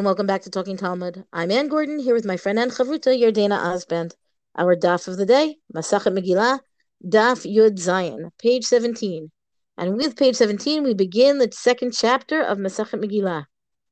And 0.00 0.06
welcome 0.06 0.26
back 0.26 0.40
to 0.44 0.50
Talking 0.50 0.78
Talmud. 0.78 1.26
I'm 1.30 1.50
Anne 1.50 1.68
Gordon 1.68 1.98
here 1.98 2.14
with 2.14 2.24
my 2.24 2.38
friend 2.38 2.58
and 2.58 2.72
chavruta 2.72 3.14
Yardena 3.14 3.60
Osband. 3.60 4.14
Our 4.56 4.74
daf 4.74 5.06
of 5.08 5.18
the 5.18 5.26
day, 5.26 5.58
Masachet 5.76 6.18
Megillah, 6.18 6.60
daf 7.06 7.44
Yud 7.44 7.72
Zayin, 7.72 8.30
page 8.38 8.64
17. 8.64 9.30
And 9.76 9.98
with 9.98 10.16
page 10.16 10.36
17, 10.36 10.84
we 10.84 10.94
begin 10.94 11.36
the 11.36 11.50
second 11.52 11.92
chapter 11.92 12.40
of 12.40 12.56
Masachet 12.56 12.98
Megillah. 12.98 13.44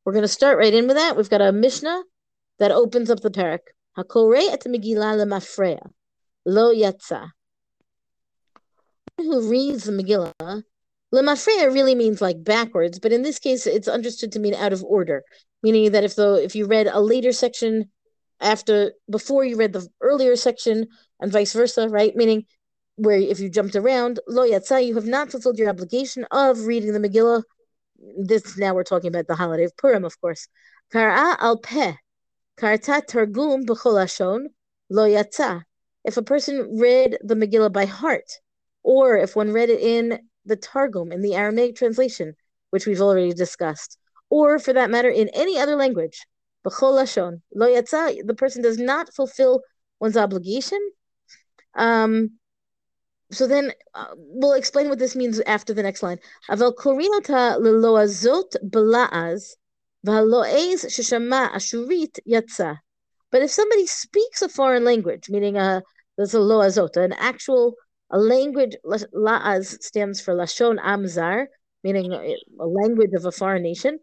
We're 0.06 0.14
going 0.14 0.22
to 0.22 0.28
start 0.28 0.56
right 0.56 0.72
in 0.72 0.86
with 0.86 0.96
that. 0.96 1.14
We've 1.14 1.28
got 1.28 1.42
a 1.42 1.52
Mishnah 1.52 2.04
that 2.58 2.70
opens 2.70 3.10
up 3.10 3.20
the 3.20 3.30
parak. 3.30 3.58
Hakore 3.98 4.50
et 4.50 4.64
Megillah 4.64 5.22
lemafreya, 5.22 5.90
lo 6.46 6.72
yatsa. 6.74 7.32
Who 9.18 9.50
reads 9.50 9.84
the 9.84 9.92
Megillah 9.92 10.62
Lemafreya 11.12 11.72
really 11.72 11.94
means 11.94 12.20
like 12.20 12.44
backwards, 12.44 12.98
but 12.98 13.12
in 13.12 13.22
this 13.22 13.38
case, 13.38 13.66
it's 13.66 13.88
understood 13.88 14.32
to 14.32 14.38
mean 14.38 14.54
out 14.54 14.72
of 14.72 14.84
order 14.84 15.24
meaning 15.62 15.92
that 15.92 16.04
if 16.04 16.14
the 16.16 16.34
if 16.34 16.54
you 16.54 16.66
read 16.66 16.86
a 16.86 17.00
later 17.00 17.32
section 17.32 17.90
after 18.40 18.92
before 19.10 19.44
you 19.44 19.56
read 19.56 19.72
the 19.72 19.86
earlier 20.00 20.36
section 20.36 20.86
and 21.20 21.32
vice 21.32 21.52
versa, 21.52 21.88
right? 21.88 22.14
Meaning 22.14 22.44
where 22.96 23.18
if 23.18 23.40
you 23.40 23.48
jumped 23.48 23.76
around, 23.76 24.20
lo 24.28 24.48
yatsa, 24.48 24.84
you 24.84 24.94
have 24.94 25.06
not 25.06 25.30
fulfilled 25.30 25.58
your 25.58 25.68
obligation 25.68 26.24
of 26.30 26.66
reading 26.66 26.92
the 26.92 27.00
Megillah. 27.00 27.42
This 28.16 28.56
now 28.56 28.74
we're 28.74 28.84
talking 28.84 29.08
about 29.08 29.26
the 29.26 29.34
holiday 29.34 29.64
of 29.64 29.76
Purim, 29.76 30.04
of 30.04 30.20
course. 30.20 30.48
Kara 30.92 31.36
al 31.40 31.58
peh, 31.58 31.94
karta 32.56 33.02
targum 33.06 33.66
b'cholashon 33.66 34.46
lo 34.88 35.08
yatsa. 35.08 35.62
If 36.04 36.16
a 36.16 36.22
person 36.22 36.78
read 36.78 37.18
the 37.22 37.34
Megillah 37.34 37.72
by 37.72 37.86
heart, 37.86 38.30
or 38.84 39.16
if 39.16 39.34
one 39.34 39.52
read 39.52 39.68
it 39.68 39.80
in 39.80 40.20
the 40.48 40.56
Targum, 40.56 41.12
in 41.12 41.22
the 41.22 41.34
Aramaic 41.34 41.76
translation, 41.76 42.34
which 42.70 42.86
we've 42.86 43.00
already 43.00 43.32
discussed, 43.32 43.98
or 44.30 44.58
for 44.58 44.72
that 44.72 44.90
matter, 44.90 45.08
in 45.08 45.28
any 45.34 45.58
other 45.58 45.76
language. 45.76 46.26
B'chol 46.66 47.40
lo 47.54 47.66
the 47.66 48.34
person 48.34 48.62
does 48.62 48.78
not 48.78 49.14
fulfill 49.14 49.62
one's 50.00 50.16
obligation. 50.16 50.80
Um, 51.74 52.32
so 53.30 53.46
then 53.46 53.72
uh, 53.94 54.14
we'll 54.16 54.54
explain 54.54 54.88
what 54.88 54.98
this 54.98 55.14
means 55.14 55.40
after 55.40 55.74
the 55.74 55.82
next 55.82 56.02
line. 56.02 56.18
Aval 56.50 56.74
korinota 56.74 57.58
leloazot 57.60 58.56
v'halo'ez 58.64 59.56
sheshama 60.06 61.50
ashurit 61.52 62.18
yatsa. 62.26 62.78
But 63.30 63.42
if 63.42 63.50
somebody 63.50 63.86
speaks 63.86 64.40
a 64.42 64.48
foreign 64.48 64.84
language, 64.84 65.28
meaning 65.28 65.56
a 65.56 65.60
uh, 65.60 65.80
there's 66.16 66.34
a 66.34 66.38
loazot, 66.38 66.96
an 66.96 67.12
actual 67.12 67.74
a 68.10 68.18
language, 68.18 68.76
la'az 68.84 69.82
stands 69.82 70.20
for 70.20 70.34
lashon 70.34 70.78
amzar, 70.78 71.46
meaning 71.84 72.12
a 72.12 72.66
language 72.66 73.12
of 73.14 73.24
a 73.24 73.32
foreign 73.32 73.62
nation 73.62 73.98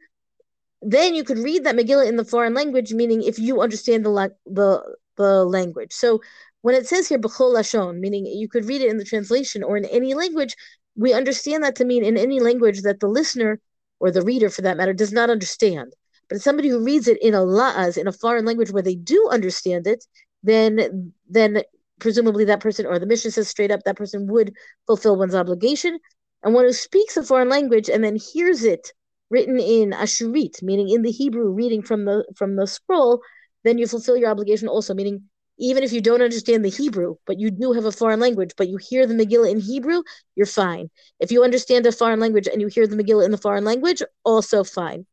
then 0.85 1.15
you 1.15 1.23
could 1.23 1.39
read 1.39 1.63
that 1.63 1.75
Megillah 1.75 2.07
in 2.07 2.15
the 2.15 2.23
foreign 2.23 2.53
language, 2.53 2.93
meaning 2.93 3.23
if 3.23 3.39
you 3.39 3.61
understand 3.61 4.05
the 4.05 4.31
the 4.45 4.95
the 5.17 5.43
language. 5.45 5.93
So 5.93 6.21
when 6.61 6.75
it 6.75 6.87
says 6.87 7.09
here 7.09 7.19
b'chol 7.19 7.55
lashon, 7.55 7.99
meaning 7.99 8.25
you 8.25 8.47
could 8.47 8.65
read 8.65 8.81
it 8.81 8.89
in 8.89 8.97
the 8.97 9.05
translation 9.05 9.63
or 9.63 9.77
in 9.77 9.85
any 9.85 10.13
language, 10.13 10.55
we 10.95 11.13
understand 11.13 11.63
that 11.63 11.75
to 11.77 11.85
mean 11.85 12.05
in 12.05 12.17
any 12.17 12.39
language 12.39 12.81
that 12.83 12.99
the 12.99 13.07
listener 13.07 13.59
or 13.99 14.11
the 14.11 14.21
reader, 14.21 14.49
for 14.49 14.61
that 14.61 14.77
matter, 14.77 14.93
does 14.93 15.11
not 15.11 15.29
understand. 15.29 15.93
But 16.29 16.41
somebody 16.41 16.69
who 16.69 16.83
reads 16.83 17.07
it 17.07 17.21
in 17.21 17.33
a 17.33 17.39
la'az, 17.39 17.97
in 17.97 18.07
a 18.07 18.11
foreign 18.11 18.45
language 18.45 18.71
where 18.71 18.83
they 18.83 18.95
do 18.95 19.29
understand 19.31 19.87
it, 19.87 20.05
then 20.43 21.13
then 21.27 21.63
presumably 21.99 22.45
that 22.45 22.59
person, 22.59 22.85
or 22.85 22.99
the 22.99 23.05
Mishnah 23.05 23.31
says 23.31 23.47
straight 23.47 23.71
up, 23.71 23.83
that 23.83 23.97
person 23.97 24.27
would 24.27 24.53
fulfill 24.87 25.17
one's 25.17 25.35
obligation. 25.35 25.99
And 26.43 26.53
one 26.53 26.65
who 26.65 26.73
speaks 26.73 27.17
a 27.17 27.23
foreign 27.23 27.49
language 27.49 27.89
and 27.89 28.03
then 28.03 28.15
hears 28.15 28.63
it 28.63 28.93
written 29.29 29.59
in 29.59 29.91
Ashurit, 29.91 30.61
meaning 30.61 30.89
in 30.89 31.01
the 31.01 31.11
Hebrew 31.11 31.49
reading 31.49 31.81
from 31.81 32.05
the 32.05 32.25
from 32.35 32.55
the 32.55 32.67
scroll, 32.67 33.21
then 33.63 33.77
you 33.77 33.87
fulfill 33.87 34.15
your 34.15 34.29
obligation 34.29 34.67
also, 34.67 34.93
meaning 34.93 35.23
even 35.57 35.83
if 35.83 35.93
you 35.93 36.01
don't 36.01 36.21
understand 36.21 36.63
the 36.63 36.69
Hebrew, 36.69 37.15
but 37.25 37.39
you 37.39 37.49
do 37.49 37.71
have 37.71 37.85
a 37.85 37.91
foreign 37.91 38.19
language, 38.19 38.51
but 38.57 38.67
you 38.67 38.77
hear 38.77 39.07
the 39.07 39.13
Megillah 39.13 39.51
in 39.51 39.59
Hebrew, 39.59 40.03
you're 40.35 40.45
fine. 40.45 40.89
If 41.19 41.31
you 41.31 41.43
understand 41.43 41.85
a 41.85 41.91
foreign 41.91 42.19
language 42.19 42.47
and 42.47 42.61
you 42.61 42.67
hear 42.67 42.87
the 42.87 42.95
Megillah 42.95 43.25
in 43.25 43.31
the 43.31 43.37
foreign 43.37 43.63
language, 43.63 44.03
also 44.23 44.63
fine. 44.63 45.05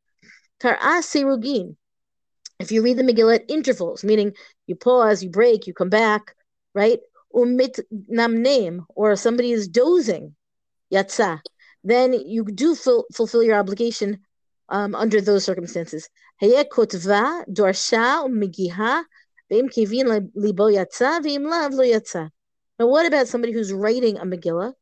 If 0.63 2.71
you 2.71 2.83
read 2.83 2.97
the 2.97 3.03
Megillah 3.03 3.37
at 3.37 3.51
intervals, 3.51 4.05
meaning 4.05 4.35
you 4.67 4.75
pause, 4.75 5.23
you 5.23 5.31
break, 5.31 5.67
you 5.67 5.75
come 5.75 5.89
back, 5.89 6.35
right? 6.75 7.01
Umit 7.35 7.81
namneim, 8.11 8.85
or 8.95 9.17
somebody 9.17 9.53
is 9.53 9.69
dozing, 9.69 10.35
yatsa 10.93 11.41
then 11.85 12.13
you 12.13 12.45
do 12.45 12.75
ful- 12.75 13.07
fulfill 13.13 13.43
your 13.43 13.57
obligation 13.59 14.21
um, 14.69 14.95
under 14.95 15.21
those 15.21 15.45
circumstances. 15.45 16.09
kotva 16.41 17.45
dorsha 17.51 18.27
migiha 18.29 19.05
libo 19.51 20.69
lo 20.69 22.31
Now, 22.79 22.87
what 22.87 23.07
about 23.07 23.29
somebody 23.29 23.53
who's 23.53 23.73
writing 23.73 24.17
a 24.17 24.25
Megillah, 24.25 24.73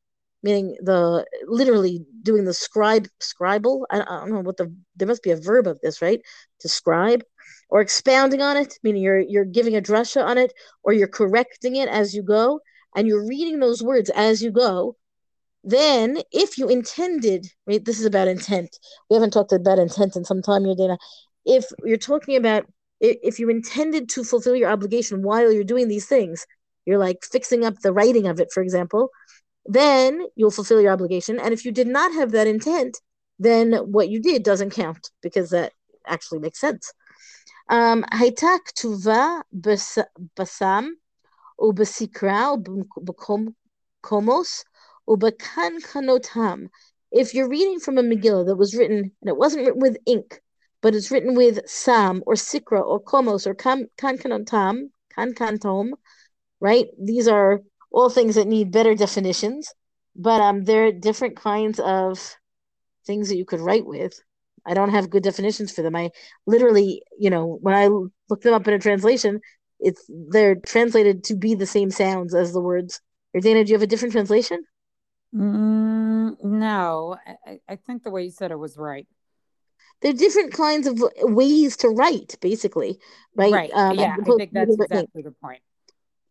meaning 0.43 0.77
the 0.81 1.27
literally 1.47 2.05
doing 2.23 2.45
the 2.45 2.55
scribe 2.55 3.09
scribal? 3.21 3.85
I, 3.91 4.01
I 4.01 4.05
don't 4.05 4.33
know 4.33 4.41
what 4.41 4.59
the 4.59 4.73
there 4.97 5.09
must 5.09 5.23
be 5.23 5.31
a 5.31 5.37
verb 5.37 5.67
of 5.67 5.81
this, 5.81 6.01
right? 6.01 6.21
To 6.61 6.69
scribe 6.69 7.25
or 7.71 7.81
expounding 7.81 8.43
on 8.43 8.57
it, 8.57 8.79
meaning 8.83 9.03
you're 9.03 9.21
you're 9.21 9.45
giving 9.45 9.77
a 9.77 9.81
drasha 9.81 10.25
on 10.25 10.39
it, 10.39 10.53
or 10.83 10.93
you're 10.93 11.09
correcting 11.09 11.77
it 11.77 11.89
as 11.89 12.15
you 12.15 12.23
go, 12.23 12.61
and 12.95 13.07
you're 13.07 13.27
reading 13.27 13.61
those 13.61 13.83
words 13.83 14.11
as 14.11 14.43
you 14.43 14.51
go. 14.51 14.97
Then, 15.63 16.23
if 16.33 16.59
you 16.59 16.69
intended, 16.69 17.47
right, 17.67 17.85
this 17.85 18.01
is 18.01 18.07
about 18.07 18.29
intent. 18.29 18.79
We 19.09 19.15
haven't 19.15 19.33
talked 19.33 19.53
about 19.53 19.79
intent 19.79 20.17
in 20.17 20.25
some 20.25 20.43
time, 20.43 20.65
Dana. 20.75 20.99
If 21.45 21.67
you're 21.85 21.99
talking 21.99 22.37
about 22.37 22.67
if 23.01 23.39
you 23.39 23.49
intended 23.49 24.09
to 24.11 24.25
fulfill 24.25 24.55
your 24.55 24.71
obligation 24.71 25.23
while 25.23 25.51
you're 25.51 25.65
doing 25.65 25.89
these 25.89 26.07
things, 26.07 26.47
you're 26.85 26.99
like 26.99 27.25
fixing 27.25 27.65
up 27.65 27.81
the 27.81 27.93
writing 27.93 28.27
of 28.27 28.41
it, 28.41 28.53
for 28.53 28.63
example, 28.63 29.11
then 29.65 30.27
you'll 30.37 30.51
fulfill 30.51 30.81
your 30.81 30.93
obligation. 30.93 31.39
And 31.39 31.53
if 31.53 31.65
you 31.65 31.73
did 31.73 31.87
not 31.87 32.13
have 32.13 32.33
that 32.33 32.47
intent, 32.47 32.99
then 33.39 33.73
what 33.73 34.11
you 34.11 34.21
did 34.21 34.43
doesn't 34.43 34.71
count 34.71 35.11
because 35.23 35.51
that 35.51 35.73
actually 36.07 36.41
makes 36.41 36.61
sense. 36.61 36.93
Haitak 37.71 38.73
tuva 38.75 39.43
basam 39.55 40.91
ubasikra 41.61 42.59
komos 44.03 44.65
Ubakan 45.09 45.83
kanotam. 45.83 46.69
If 47.11 47.35
you're 47.35 47.49
reading 47.49 47.81
from 47.81 47.99
a 47.99 48.03
Megillah 48.03 48.47
that 48.47 48.57
was 48.57 48.77
written, 48.77 49.13
and 49.21 49.29
it 49.29 49.37
wasn't 49.37 49.67
written 49.67 49.81
with 49.81 49.97
ink, 50.07 50.41
but 50.83 50.95
it's 50.95 51.11
written 51.11 51.35
with 51.35 51.69
sam 51.69 52.23
or 52.27 52.35
sikra 52.35 52.81
or 52.81 53.01
komos 53.03 53.47
or 53.47 53.55
kan 53.55 53.89
kanotam, 53.99 54.91
kan 55.15 55.35
kantom, 55.35 55.91
right? 56.61 56.87
These 56.99 57.27
are 57.27 57.61
all 57.91 58.09
things 58.09 58.37
that 58.37 58.47
need 58.47 58.71
better 58.71 58.95
definitions, 58.95 59.73
but 60.15 60.41
um, 60.41 60.65
there 60.65 60.87
are 60.87 60.93
different 60.93 61.37
kinds 61.37 61.81
of 61.81 62.37
things 63.05 63.29
that 63.29 63.37
you 63.37 63.45
could 63.45 63.61
write 63.61 63.87
with. 63.87 64.21
I 64.67 64.75
don't 64.75 64.91
have 64.91 65.11
good 65.11 65.23
definitions 65.23 65.73
for 65.73 65.83
them. 65.83 65.97
I 65.97 66.11
literally, 66.47 67.03
you 67.19 67.31
know, 67.31 67.59
when 67.61 67.75
I 67.75 67.89
look 68.29 68.43
them 68.43 68.55
up 68.55 68.67
in 68.69 68.75
a 68.75 68.79
translation, 68.79 69.41
it's 69.79 70.05
they're 70.09 70.57
translated 70.57 71.25
to 71.25 71.37
be 71.37 71.55
the 71.55 71.67
same 71.67 71.91
sounds 71.91 72.35
as 72.35 72.53
the 72.53 72.61
words. 72.61 73.01
Or 73.35 73.41
Dana, 73.41 73.65
do 73.65 73.71
you 73.71 73.75
have 73.75 73.83
a 73.83 73.87
different 73.87 74.13
translation? 74.13 74.65
Mm, 75.35 76.43
no, 76.43 77.17
I, 77.47 77.61
I 77.69 77.77
think 77.77 78.03
the 78.03 78.11
way 78.11 78.25
you 78.25 78.31
said 78.31 78.51
it 78.51 78.59
was 78.59 78.77
right. 78.77 79.07
There 80.03 80.11
are 80.11 80.17
different 80.17 80.53
kinds 80.53 80.87
of 80.87 81.03
ways 81.23 81.77
to 81.79 81.89
write, 81.89 82.37
basically, 82.41 82.99
right? 83.37 83.53
Right. 83.53 83.71
Um, 83.73 83.99
yeah, 83.99 84.17
I 84.21 84.25
think 84.25 84.51
that's 84.53 84.75
exactly 84.75 85.23
the 85.23 85.33
point. 85.43 85.61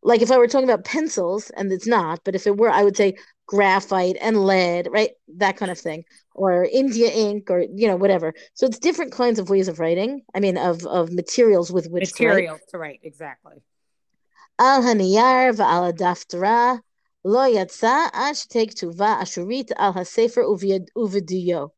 Like 0.01 0.21
if 0.21 0.31
I 0.31 0.37
were 0.37 0.47
talking 0.47 0.69
about 0.69 0.85
pencils, 0.85 1.49
and 1.51 1.71
it's 1.71 1.87
not, 1.87 2.21
but 2.23 2.35
if 2.35 2.47
it 2.47 2.57
were, 2.57 2.69
I 2.69 2.83
would 2.83 2.95
say 2.95 3.17
graphite 3.47 4.17
and 4.21 4.45
lead, 4.45 4.87
right? 4.91 5.11
That 5.37 5.57
kind 5.57 5.71
of 5.71 5.79
thing, 5.79 6.05
or 6.33 6.63
India 6.63 7.09
ink, 7.09 7.51
or 7.51 7.59
you 7.61 7.87
know, 7.87 7.97
whatever. 7.97 8.33
So 8.53 8.65
it's 8.65 8.79
different 8.79 9.11
kinds 9.11 9.39
of 9.39 9.49
ways 9.49 9.67
of 9.67 9.79
writing. 9.79 10.21
I 10.33 10.39
mean, 10.39 10.57
of 10.57 10.85
of 10.85 11.11
materials 11.11 11.71
with 11.71 11.87
which 11.89 12.13
materials 12.13 12.59
to 12.71 12.77
write. 12.77 12.95
To 12.95 12.99
write 12.99 12.99
exactly. 13.03 13.55
Al 14.57 14.81
haniyar 14.83 15.55
va'al 15.55 15.93
daftara 15.97 16.79
Lo 17.25 17.41
yatsa 17.41 18.09
ash 18.13 18.45
take 18.45 18.73
tuva 18.73 19.19
ashurit 19.19 19.71
al 19.75 19.93
hasefer 19.93 20.43
uvidiyo. 20.95 21.69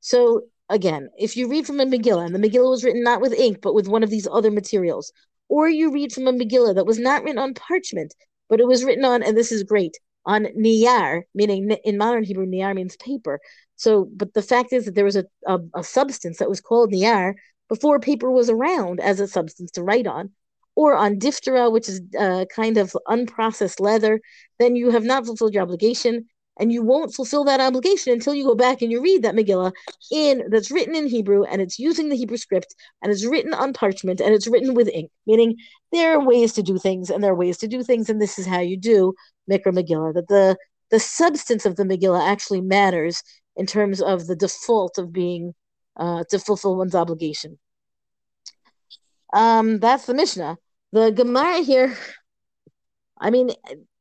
So 0.00 0.42
again, 0.68 1.08
if 1.16 1.36
you 1.36 1.48
read 1.48 1.66
from 1.66 1.78
a 1.78 1.86
Megillah, 1.86 2.26
and 2.26 2.34
the 2.34 2.48
Megillah 2.48 2.70
was 2.70 2.82
written 2.82 3.04
not 3.04 3.20
with 3.20 3.32
ink, 3.32 3.60
but 3.62 3.74
with 3.74 3.86
one 3.86 4.02
of 4.02 4.10
these 4.10 4.26
other 4.26 4.50
materials, 4.50 5.12
or 5.48 5.68
you 5.68 5.92
read 5.92 6.12
from 6.12 6.26
a 6.26 6.32
Megillah 6.32 6.74
that 6.74 6.86
was 6.86 6.98
not 6.98 7.22
written 7.22 7.38
on 7.38 7.54
parchment, 7.54 8.14
but 8.48 8.60
it 8.60 8.66
was 8.66 8.84
written 8.84 9.04
on, 9.04 9.22
and 9.22 9.36
this 9.36 9.52
is 9.52 9.62
great, 9.62 9.96
on 10.24 10.44
niyar, 10.58 11.22
meaning 11.34 11.70
in 11.84 11.96
modern 11.96 12.24
Hebrew, 12.24 12.46
niyar 12.46 12.74
means 12.74 12.96
paper. 12.96 13.40
So, 13.76 14.08
but 14.14 14.34
the 14.34 14.42
fact 14.42 14.72
is 14.72 14.84
that 14.84 14.94
there 14.94 15.04
was 15.04 15.16
a, 15.16 15.24
a, 15.46 15.58
a 15.74 15.84
substance 15.84 16.38
that 16.38 16.48
was 16.48 16.60
called 16.60 16.92
niyar 16.92 17.34
before 17.68 18.00
paper 18.00 18.30
was 18.30 18.50
around 18.50 19.00
as 19.00 19.20
a 19.20 19.28
substance 19.28 19.70
to 19.72 19.82
write 19.82 20.06
on 20.06 20.30
or 20.74 20.94
on 20.94 21.18
diphthera, 21.18 21.72
which 21.72 21.88
is 21.88 22.00
a 22.14 22.22
uh, 22.22 22.44
kind 22.54 22.76
of 22.78 22.96
unprocessed 23.08 23.80
leather, 23.80 24.20
then 24.58 24.76
you 24.76 24.90
have 24.90 25.02
not 25.02 25.26
fulfilled 25.26 25.52
your 25.52 25.64
obligation. 25.64 26.26
And 26.58 26.72
you 26.72 26.82
won't 26.82 27.14
fulfill 27.14 27.44
that 27.44 27.60
obligation 27.60 28.12
until 28.12 28.34
you 28.34 28.44
go 28.44 28.54
back 28.54 28.82
and 28.82 28.90
you 28.90 29.00
read 29.02 29.22
that 29.22 29.34
Megillah 29.34 29.72
in 30.10 30.44
that's 30.50 30.70
written 30.70 30.94
in 30.94 31.06
Hebrew 31.06 31.44
and 31.44 31.62
it's 31.62 31.78
using 31.78 32.08
the 32.08 32.16
Hebrew 32.16 32.36
script 32.36 32.74
and 33.02 33.12
it's 33.12 33.24
written 33.24 33.54
on 33.54 33.72
parchment 33.72 34.20
and 34.20 34.34
it's 34.34 34.46
written 34.46 34.74
with 34.74 34.88
ink. 34.88 35.10
Meaning 35.26 35.56
there 35.92 36.14
are 36.14 36.24
ways 36.24 36.52
to 36.54 36.62
do 36.62 36.78
things 36.78 37.10
and 37.10 37.22
there 37.22 37.32
are 37.32 37.36
ways 37.36 37.58
to 37.58 37.68
do 37.68 37.82
things, 37.82 38.10
and 38.10 38.20
this 38.20 38.38
is 38.38 38.46
how 38.46 38.60
you 38.60 38.76
do 38.76 39.14
Mikra 39.50 39.72
Megillah. 39.72 40.14
That 40.14 40.28
the 40.28 40.56
the 40.90 41.00
substance 41.00 41.66
of 41.66 41.76
the 41.76 41.84
Megillah 41.84 42.26
actually 42.26 42.60
matters 42.60 43.22
in 43.56 43.66
terms 43.66 44.00
of 44.00 44.26
the 44.26 44.36
default 44.36 44.98
of 44.98 45.12
being 45.12 45.54
uh, 45.96 46.24
to 46.30 46.38
fulfill 46.38 46.76
one's 46.76 46.94
obligation. 46.94 47.58
Um, 49.32 49.78
that's 49.80 50.06
the 50.06 50.14
Mishnah. 50.14 50.56
The 50.92 51.10
Gemara 51.10 51.58
here, 51.58 51.96
I 53.20 53.30
mean, 53.30 53.50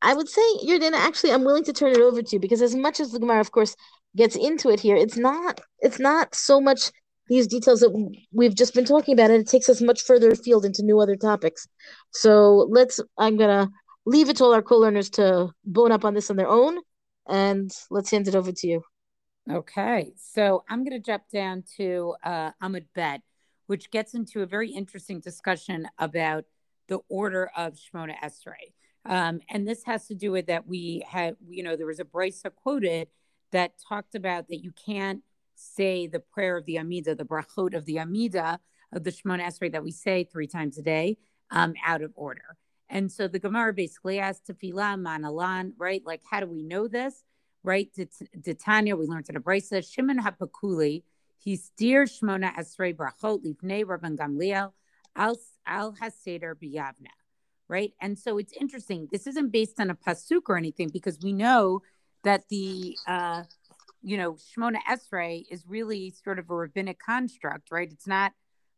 I 0.02 0.14
would 0.14 0.30
say 0.30 0.42
you're 0.62 0.80
then 0.80 0.94
Actually, 0.94 1.32
I'm 1.32 1.44
willing 1.44 1.64
to 1.66 1.74
turn 1.74 1.92
it 1.92 2.00
over 2.00 2.22
to 2.22 2.36
you 2.36 2.40
because 2.40 2.62
as 2.62 2.76
much 2.76 3.00
as 3.00 3.12
the 3.12 3.20
Gemara, 3.20 3.40
of 3.40 3.52
course, 3.52 3.76
gets 4.16 4.36
into 4.36 4.70
it 4.70 4.80
here, 4.80 4.96
it's 4.96 5.18
not. 5.18 5.62
It's 5.80 6.00
not 6.00 6.36
so 6.36 6.60
much 6.62 6.92
these 7.28 7.48
details 7.48 7.82
that 7.82 8.16
we've 8.32 8.56
just 8.56 8.74
been 8.74 8.86
talking 8.86 9.14
about, 9.14 9.32
and 9.32 9.42
it 9.42 9.50
takes 9.50 9.70
us 9.70 9.82
much 9.82 10.02
further 10.04 10.30
afield 10.30 10.66
into 10.66 10.84
new 10.84 11.00
other 11.00 11.16
topics. 11.16 11.68
So 12.12 12.68
let's. 12.70 13.00
I'm 13.18 13.38
gonna 13.38 13.70
leave 14.06 14.30
it 14.30 14.38
to 14.38 14.46
all 14.46 14.54
our 14.54 14.62
co-learners 14.62 15.10
to 15.12 15.50
bone 15.66 15.92
up 15.92 16.06
on 16.06 16.14
this 16.14 16.30
on 16.30 16.38
their 16.38 16.50
own, 16.50 16.80
and 17.28 17.72
let's 17.90 18.12
hand 18.12 18.28
it 18.28 18.36
over 18.36 18.52
to 18.52 18.68
you. 18.68 18.84
Okay, 19.50 20.12
so 20.18 20.64
I'm 20.70 20.84
to 20.86 21.00
jump 21.00 21.24
down 21.32 21.64
to 21.78 22.16
uh, 22.24 22.52
Amud 22.62 22.86
Bet, 22.94 23.22
which 23.68 23.90
gets 23.92 24.14
into 24.14 24.42
a 24.42 24.46
very 24.46 24.72
interesting 24.72 25.22
discussion 25.22 25.88
about 25.98 26.44
the 26.88 27.00
order 27.08 27.50
of 27.56 27.76
Shmona 27.76 28.18
Esrei. 28.20 28.74
Um, 29.06 29.40
and 29.50 29.68
this 29.68 29.84
has 29.86 30.08
to 30.08 30.16
do 30.16 30.32
with 30.32 30.48
that 30.48 30.68
we 30.68 31.04
had, 31.08 31.36
you 31.50 31.64
know, 31.64 31.76
there 31.76 31.86
was 31.86 32.00
a 32.00 32.06
brisa 32.06 32.54
quoted 32.54 33.08
that 33.52 33.74
talked 33.88 34.16
about 34.16 34.50
that 34.50 34.64
you 34.64 34.72
can't 34.72 35.24
say 35.56 36.08
the 36.08 36.20
prayer 36.20 36.58
of 36.58 36.66
the 36.66 36.78
Amida, 36.78 37.16
the 37.16 37.26
brachot 37.26 37.74
of 37.74 37.86
the 37.86 38.00
Amida 38.00 38.60
of 38.94 39.04
the 39.04 39.12
Shemona 39.12 39.44
Esrei 39.44 39.72
that 39.72 39.84
we 39.84 39.92
say 39.92 40.24
three 40.24 40.48
times 40.48 40.78
a 40.78 40.82
day 40.82 41.18
um, 41.52 41.74
out 41.86 42.02
of 42.02 42.12
order. 42.16 42.58
And 42.90 43.12
so 43.12 43.28
the 43.28 43.40
Gemara 43.40 43.74
basically 43.74 44.20
asks 44.20 44.50
Tefillah, 44.50 45.00
Manalan, 45.02 45.74
right? 45.78 46.02
Like, 46.06 46.22
how 46.30 46.40
do 46.40 46.48
we 46.48 46.64
know 46.64 46.88
this? 46.88 47.24
Right? 47.64 47.90
Titania, 48.44 48.96
we 48.96 49.08
learned 49.08 49.30
in 49.30 49.36
a 49.36 49.42
brisa, 49.42 49.90
Shimon 49.90 50.20
HaPakuli, 50.20 51.04
he 51.38 51.56
steers 51.56 52.20
Shmona 52.20 52.54
Esrei 52.56 52.96
brachot 52.96 53.44
lifnei 53.46 53.84
Rabban 53.84 54.18
Gamliel 54.18 54.72
al, 55.16 55.38
al 55.66 55.94
Haseder 55.94 56.56
biyavna 56.56 57.12
right? 57.68 57.94
And 58.02 58.18
so 58.18 58.38
it's 58.38 58.54
interesting. 58.54 59.08
This 59.12 59.28
isn't 59.28 59.52
based 59.52 59.80
on 59.80 59.90
a 59.90 59.96
pasuk 59.96 60.44
or 60.48 60.58
anything 60.58 60.90
because 60.90 61.20
we 61.22 61.34
know 61.34 61.82
that 62.24 62.44
the 62.50 62.98
uh, 63.08 63.44
you 64.02 64.18
know 64.18 64.34
Shmona 64.34 64.80
Esrei 64.90 65.44
is 65.50 65.66
really 65.68 66.14
sort 66.24 66.40
of 66.40 66.50
a 66.50 66.56
rabbinic 66.56 67.00
construct, 67.00 67.72
right? 67.72 67.92
It's 67.92 68.08
not 68.08 68.34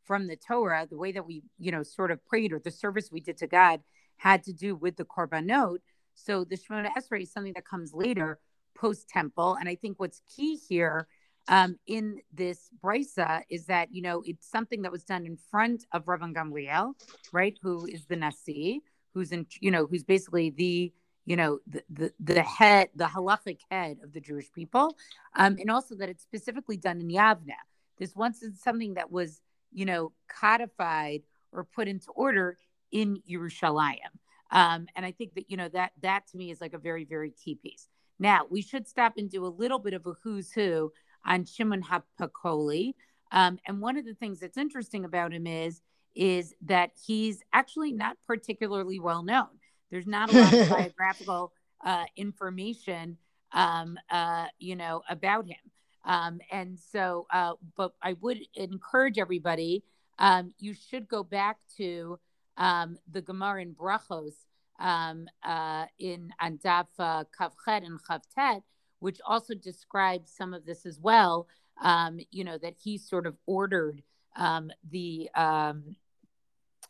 from 0.06 0.27
the 0.27 0.36
Torah. 0.36 0.88
The 0.89 0.97
way 0.97 1.12
that 1.12 1.25
we 1.25 1.44
you 1.57 1.71
know 1.71 1.83
sort 1.83 2.12
of 2.12 2.25
prayed 2.25 2.53
or 2.53 2.59
the 2.59 2.71
service 2.71 3.09
we 3.12 3.19
did 3.19 3.38
to 3.38 3.47
God 3.47 3.81
had 4.18 4.44
to 4.44 4.53
do 4.53 4.75
with 4.75 4.97
the 4.97 5.06
korbanot. 5.06 5.80
So 6.15 6.44
the 6.44 6.57
Shmona 6.57 6.89
Esrei 6.97 7.24
is 7.24 7.31
something 7.31 7.53
that 7.53 7.65
comes 7.65 7.94
later 7.94 8.39
post 8.75 9.09
temple, 9.09 9.56
and 9.59 9.69
I 9.69 9.75
think 9.75 10.00
what's 10.00 10.21
key 10.35 10.57
here. 10.57 11.07
Um, 11.49 11.79
in 11.87 12.21
this 12.31 12.69
brisa 12.81 13.41
is 13.49 13.65
that 13.65 13.89
you 13.91 14.03
know 14.03 14.21
it's 14.23 14.49
something 14.49 14.83
that 14.83 14.91
was 14.91 15.03
done 15.03 15.25
in 15.25 15.35
front 15.35 15.83
of 15.91 16.05
Rabban 16.05 16.33
Gamliel, 16.35 16.93
right? 17.33 17.57
Who 17.63 17.87
is 17.87 18.05
the 18.05 18.15
Nasi, 18.15 18.83
who's 19.13 19.31
in 19.31 19.47
you 19.59 19.71
know 19.71 19.87
who's 19.87 20.03
basically 20.03 20.51
the 20.51 20.93
you 21.25 21.35
know 21.35 21.59
the 21.67 21.83
the, 21.89 22.13
the 22.19 22.43
head 22.43 22.89
the 22.95 23.05
halachic 23.05 23.59
head 23.71 23.97
of 24.03 24.13
the 24.13 24.21
Jewish 24.21 24.51
people, 24.51 24.95
um, 25.35 25.57
and 25.59 25.71
also 25.71 25.95
that 25.95 26.07
it's 26.07 26.23
specifically 26.23 26.77
done 26.77 27.01
in 27.01 27.09
Yavna. 27.09 27.57
This 27.97 28.15
once 28.15 28.43
is 28.43 28.61
something 28.61 28.93
that 28.93 29.11
was 29.11 29.41
you 29.73 29.85
know 29.85 30.11
codified 30.27 31.23
or 31.51 31.63
put 31.63 31.87
into 31.87 32.11
order 32.11 32.59
in 32.91 33.21
Yerushalayim. 33.29 34.13
Um, 34.51 34.87
and 34.95 35.05
I 35.05 35.11
think 35.11 35.33
that 35.33 35.49
you 35.49 35.57
know 35.57 35.69
that 35.69 35.93
that 36.03 36.27
to 36.27 36.37
me 36.37 36.51
is 36.51 36.61
like 36.61 36.73
a 36.73 36.79
very 36.79 37.05
very 37.05 37.31
key 37.31 37.55
piece. 37.55 37.87
Now 38.19 38.45
we 38.49 38.61
should 38.61 38.87
stop 38.87 39.13
and 39.17 39.29
do 39.29 39.45
a 39.45 39.47
little 39.47 39.79
bit 39.79 39.93
of 39.93 40.05
a 40.05 40.13
who's 40.23 40.51
who 40.51 40.91
on 41.25 41.45
Shimon 41.45 41.83
Hapakoli. 41.83 42.94
Um, 43.31 43.60
and 43.68 43.81
one 43.81 43.98
of 43.98 44.06
the 44.06 44.16
things 44.16 44.39
that's 44.39 44.57
interesting 44.57 45.06
about 45.06 45.33
him 45.33 45.48
is 45.48 45.81
is 46.16 46.54
that 46.63 46.92
he's 47.06 47.42
actually 47.54 47.94
not 47.94 48.18
particularly 48.27 49.00
well 49.00 49.24
known. 49.24 49.48
There's 49.92 50.07
not 50.07 50.33
a 50.33 50.42
lot 50.42 50.54
of 50.54 50.69
biographical 50.77 51.54
uh, 51.86 52.06
information, 52.18 53.18
um, 53.51 53.98
uh, 54.10 54.48
you 54.57 54.75
know, 54.75 55.04
about 55.10 55.45
him. 55.45 55.57
Um, 56.06 56.39
and 56.51 56.80
so, 56.80 57.27
uh, 57.31 57.54
but 57.77 57.94
I 58.01 58.13
would 58.21 58.39
encourage 58.56 59.18
everybody. 59.18 59.83
Um, 60.18 60.54
you 60.60 60.74
should 60.74 61.07
go 61.07 61.24
back 61.24 61.57
to 61.77 62.19
um, 62.57 62.98
the 63.10 63.21
Gemara 63.21 63.62
in 63.62 63.74
Brachos 63.74 64.33
um, 64.80 65.27
uh, 65.44 65.86
in 65.98 66.33
Andaf 66.42 66.88
uh, 66.98 67.24
Kavchet 67.38 67.86
and 67.86 68.00
Chavtet, 68.04 68.63
which 68.99 69.19
also 69.25 69.53
describes 69.53 70.31
some 70.31 70.53
of 70.53 70.65
this 70.65 70.85
as 70.85 70.99
well. 70.99 71.47
Um, 71.81 72.19
you 72.31 72.43
know 72.43 72.57
that 72.57 72.75
he 72.81 72.97
sort 72.97 73.25
of 73.25 73.37
ordered 73.45 74.03
um, 74.35 74.71
the 74.89 75.29
um, 75.35 75.95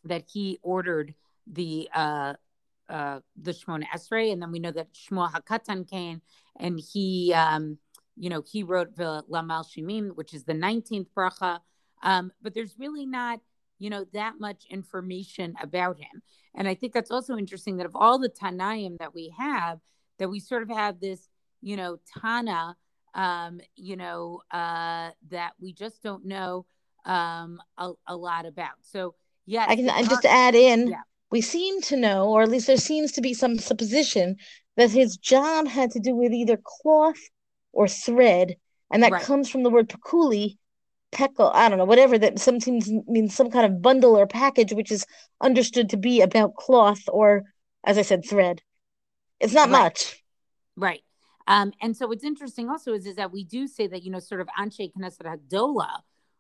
that 0.06 0.24
he 0.32 0.60
ordered 0.62 1.14
the 1.46 1.90
uh, 1.94 2.34
uh, 2.90 3.20
the 3.40 3.52
Shmona 3.52 3.86
Esrei, 3.94 4.34
and 4.34 4.42
then 4.42 4.52
we 4.52 4.60
know 4.60 4.72
that 4.72 4.94
Shmuel 4.94 5.32
Hakatan 5.32 5.88
came 5.88 6.22
and 6.60 6.80
he, 6.80 7.34
um, 7.34 7.78
you 8.18 8.30
know, 8.30 8.44
he 8.46 8.64
wrote 8.64 8.96
the 8.96 9.24
Lamalshinim, 9.32 10.16
which 10.16 10.34
is 10.34 10.44
the 10.44 10.54
19th 10.54 11.08
bracha. 11.16 11.60
Um, 12.02 12.32
but 12.42 12.54
there's 12.54 12.76
really 12.80 13.06
not, 13.06 13.40
you 13.78 13.90
know, 13.90 14.06
that 14.14 14.40
much 14.40 14.66
information 14.70 15.54
about 15.62 16.00
him. 16.00 16.22
And 16.56 16.68
I 16.68 16.74
think 16.74 16.94
that's 16.94 17.12
also 17.12 17.38
interesting 17.38 17.78
that 17.78 17.86
of 17.86 17.96
all 17.96 18.20
the 18.20 18.30
Tanaim 18.30 18.98
that 18.98 19.14
we 19.14 19.34
have, 19.38 19.80
that 20.18 20.30
we 20.30 20.40
sort 20.40 20.64
of 20.64 20.70
have 20.70 21.00
this, 21.00 21.30
you 21.62 21.78
know, 21.78 22.00
Tana, 22.22 22.76
um, 23.14 23.60
you 23.76 23.96
know, 23.96 24.42
uh, 24.52 25.12
that 25.30 25.52
we 25.60 25.74
just 25.74 26.02
don't 26.04 26.26
know 26.26 26.66
um, 27.06 27.62
a, 27.78 27.92
a 28.08 28.16
lot 28.16 28.46
about. 28.46 28.76
So, 28.82 29.16
yeah, 29.46 29.66
I 29.68 29.76
can 29.76 29.90
I 29.90 30.04
just 30.04 30.26
add 30.26 30.56
in. 30.56 30.90
Yeah. 30.90 31.02
We 31.32 31.42
seem 31.42 31.82
to 31.84 31.98
know, 31.98 32.30
or 32.30 32.42
at 32.42 32.50
least 32.50 32.68
there 32.68 32.78
seems 32.78 33.12
to 33.14 33.22
be 33.22 33.34
some 33.34 33.58
supposition 33.60 34.38
that 34.78 34.92
his 34.92 35.18
job 35.18 35.68
had 35.68 35.92
to 35.92 36.00
do 36.00 36.16
with 36.16 36.32
either 36.32 36.58
cloth 36.64 37.20
or 37.72 37.88
thread, 37.88 38.56
and 38.92 39.04
that 39.04 39.12
right. 39.12 39.22
comes 39.22 39.50
from 39.50 39.64
the 39.64 39.70
word 39.70 39.90
pakuli, 39.90 40.58
peckle. 41.12 41.52
I 41.54 41.70
don't 41.70 41.78
know, 41.78 41.86
whatever 41.86 42.18
that 42.18 42.40
sometimes 42.40 42.90
means 43.08 43.36
some 43.36 43.52
kind 43.52 43.66
of 43.66 43.82
bundle 43.82 44.18
or 44.18 44.26
package, 44.26 44.74
which 44.74 44.92
is 44.92 45.06
understood 45.42 45.90
to 45.90 45.98
be 45.98 46.22
about 46.22 46.56
cloth 46.56 47.02
or, 47.08 47.44
as 47.84 47.98
I 47.98 48.02
said, 48.02 48.26
thread. 48.28 48.62
It's 49.40 49.54
not 49.54 49.70
right. 49.70 49.84
much. 49.84 50.24
Right. 50.76 51.02
Um, 51.50 51.74
and 51.82 51.98
so 51.98 52.08
what's 52.08 52.24
interesting 52.24 52.70
also 52.70 52.94
is, 52.94 53.08
is 53.08 53.16
that 53.16 53.34
we 53.34 53.44
do 53.44 53.68
say 53.68 53.88
that, 53.88 54.04
you 54.04 54.12
know, 54.12 54.20
sort 54.20 54.40
of 54.40 54.48
Anshe 54.58 54.94
Knesset 54.94 55.26
Hadola 55.26 55.90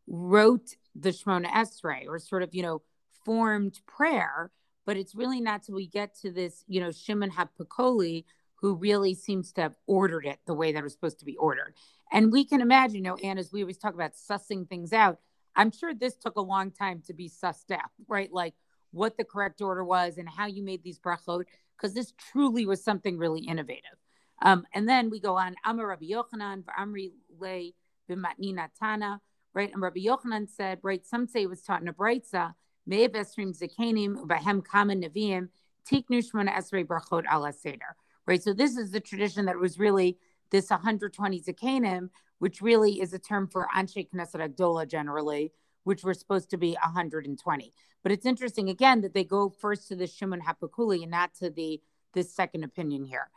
wrote 0.08 0.76
the 0.96 1.10
Shmona 1.10 1.48
Esrei, 1.48 2.08
or 2.08 2.20
sort 2.20 2.44
of, 2.44 2.54
you 2.54 2.62
know, 2.62 2.84
formed 3.26 3.80
prayer, 3.88 4.52
but 4.86 4.98
it's 4.98 5.16
really 5.16 5.42
not 5.42 5.64
till 5.64 5.76
we 5.76 5.88
get 5.88 6.16
to 6.22 6.32
this, 6.32 6.64
you 6.68 6.80
know, 6.80 6.92
Shimon 6.92 7.32
HaPakoli, 7.32 8.24
who 8.56 8.76
really 8.76 9.16
seems 9.16 9.52
to 9.54 9.62
have 9.62 9.76
ordered 9.88 10.26
it 10.26 10.40
the 10.46 10.54
way 10.54 10.72
that 10.72 10.80
it 10.80 10.84
was 10.84 10.94
supposed 10.94 11.20
to 11.20 11.26
be 11.26 11.38
ordered. 11.38 11.74
And 12.12 12.32
we 12.32 12.46
can 12.46 12.62
imagine, 12.62 12.98
you 12.98 13.02
know, 13.02 13.18
Anne, 13.18 13.38
as 13.40 13.52
we 13.52 13.62
always 13.62 13.78
talk 13.78 13.96
about 13.96 14.14
sussing 14.14 14.68
things 14.70 14.94
out, 14.94 15.18
I'm 15.56 15.72
sure 15.72 15.94
this 15.94 16.16
took 16.16 16.36
a 16.36 16.42
long 16.42 16.72
time 16.72 17.02
to 17.08 17.14
be 17.14 17.30
sussed 17.30 17.72
out, 17.72 17.90
right? 18.08 18.32
Like 18.32 18.54
what 18.92 19.18
the 19.18 19.24
correct 19.24 19.62
order 19.62 19.84
was 19.84 20.18
and 20.18 20.30
how 20.30 20.46
you 20.46 20.64
made 20.64 20.84
these 20.84 21.00
brachot, 21.00 21.46
because 21.78 21.94
this 21.94 22.14
truly 22.32 22.66
was 22.66 22.84
something 22.84 23.18
really 23.18 23.42
innovative. 23.42 23.98
Um, 24.42 24.66
and 24.74 24.88
then 24.88 25.10
we 25.10 25.20
go 25.20 25.38
on, 25.38 25.56
Amar 25.66 25.88
Rabbi 25.88 26.06
Yochanan, 26.06 26.64
Amri 26.80 27.12
Le 27.40 27.72
Bimatnina 28.10 28.70
Tana, 28.80 29.22
right? 29.54 29.72
And 29.72 29.82
Rabbi 29.82 30.00
Yochanan 30.02 30.48
said, 30.50 30.80
right, 30.82 31.06
some 31.06 31.28
say 31.28 31.44
it 31.44 31.50
was 31.50 31.62
taught 31.62 31.82
in 31.82 31.88
a 31.88 31.94
brightza, 31.94 32.54
Me'ebesrim 32.88 33.58
Zekanim, 33.58 34.26
Bahem 34.28 34.64
Kama 34.64 34.96
Neviim, 34.96 35.50
Tiknu 35.90 36.24
Shmona 36.24 36.54
Esrei 36.54 36.86
Brachot 36.86 37.24
Ala 37.32 37.54
Seder. 37.54 37.96
Right. 38.26 38.44
So 38.44 38.54
this 38.54 38.78
is 38.78 38.92
the 38.92 39.00
tradition 39.00 39.46
that 39.46 39.58
was 39.58 39.80
really 39.80 40.18
this 40.52 40.70
120 40.70 41.42
Zekanim, 41.42 42.10
which 42.38 42.62
really 42.62 43.02
is 43.02 43.14
a 43.14 43.20
term 43.20 43.48
for 43.48 43.68
Anshe 43.76 44.08
Knesset 44.10 44.48
Agdola 44.48 44.88
generally, 44.88 45.52
which 45.84 46.04
were 46.04 46.14
supposed 46.14 46.50
to 46.52 46.58
be 46.58 46.74
120. 46.74 47.74
But 48.04 48.12
it's 48.12 48.26
interesting 48.26 48.70
again 48.70 49.02
that 49.02 49.14
they 49.14 49.24
go 49.24 49.50
first 49.50 49.88
to 49.88 49.96
the 49.96 50.08
Shimon 50.08 50.42
Hapakuli 50.42 51.02
and 51.02 51.12
not 51.12 51.34
to 51.36 51.50
the 51.50 51.82
this 52.14 52.34
second 52.34 52.64
opinion 52.64 53.04
here. 53.04 53.30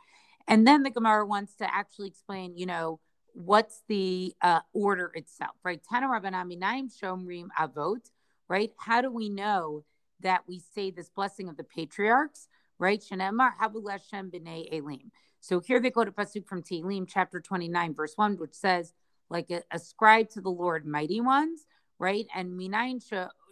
And 0.47 0.67
then 0.67 0.83
the 0.83 0.89
Gemara 0.89 1.25
wants 1.25 1.55
to 1.55 1.73
actually 1.73 2.09
explain, 2.09 2.57
you 2.57 2.65
know, 2.65 2.99
what's 3.33 3.81
the 3.87 4.35
uh, 4.41 4.59
order 4.73 5.11
itself, 5.15 5.55
right? 5.63 5.81
Tana 5.89 6.07
Naim 6.19 6.89
Shomrim 6.89 7.47
Avot 7.59 8.09
right? 8.47 8.71
How 8.77 9.01
do 9.01 9.11
we 9.11 9.29
know 9.29 9.83
that 10.21 10.43
we 10.47 10.59
say 10.59 10.91
this 10.91 11.09
blessing 11.09 11.49
of 11.49 11.57
the 11.57 11.63
patriarchs, 11.63 12.47
right? 12.77 13.01
So 13.01 13.15
here 15.59 15.79
they 15.79 15.89
go 15.89 16.05
to 16.05 16.11
pasuk 16.11 16.47
from 16.47 16.63
Tehillim, 16.63 17.07
chapter 17.07 17.41
29, 17.41 17.93
verse 17.93 18.13
1, 18.15 18.37
which 18.37 18.53
says, 18.53 18.93
like 19.29 19.49
ascribe 19.71 20.29
to 20.31 20.41
the 20.41 20.49
Lord 20.49 20.85
mighty 20.85 21.19
ones, 21.19 21.65
right? 21.99 22.27
And 22.35 22.59
minayin 22.59 23.01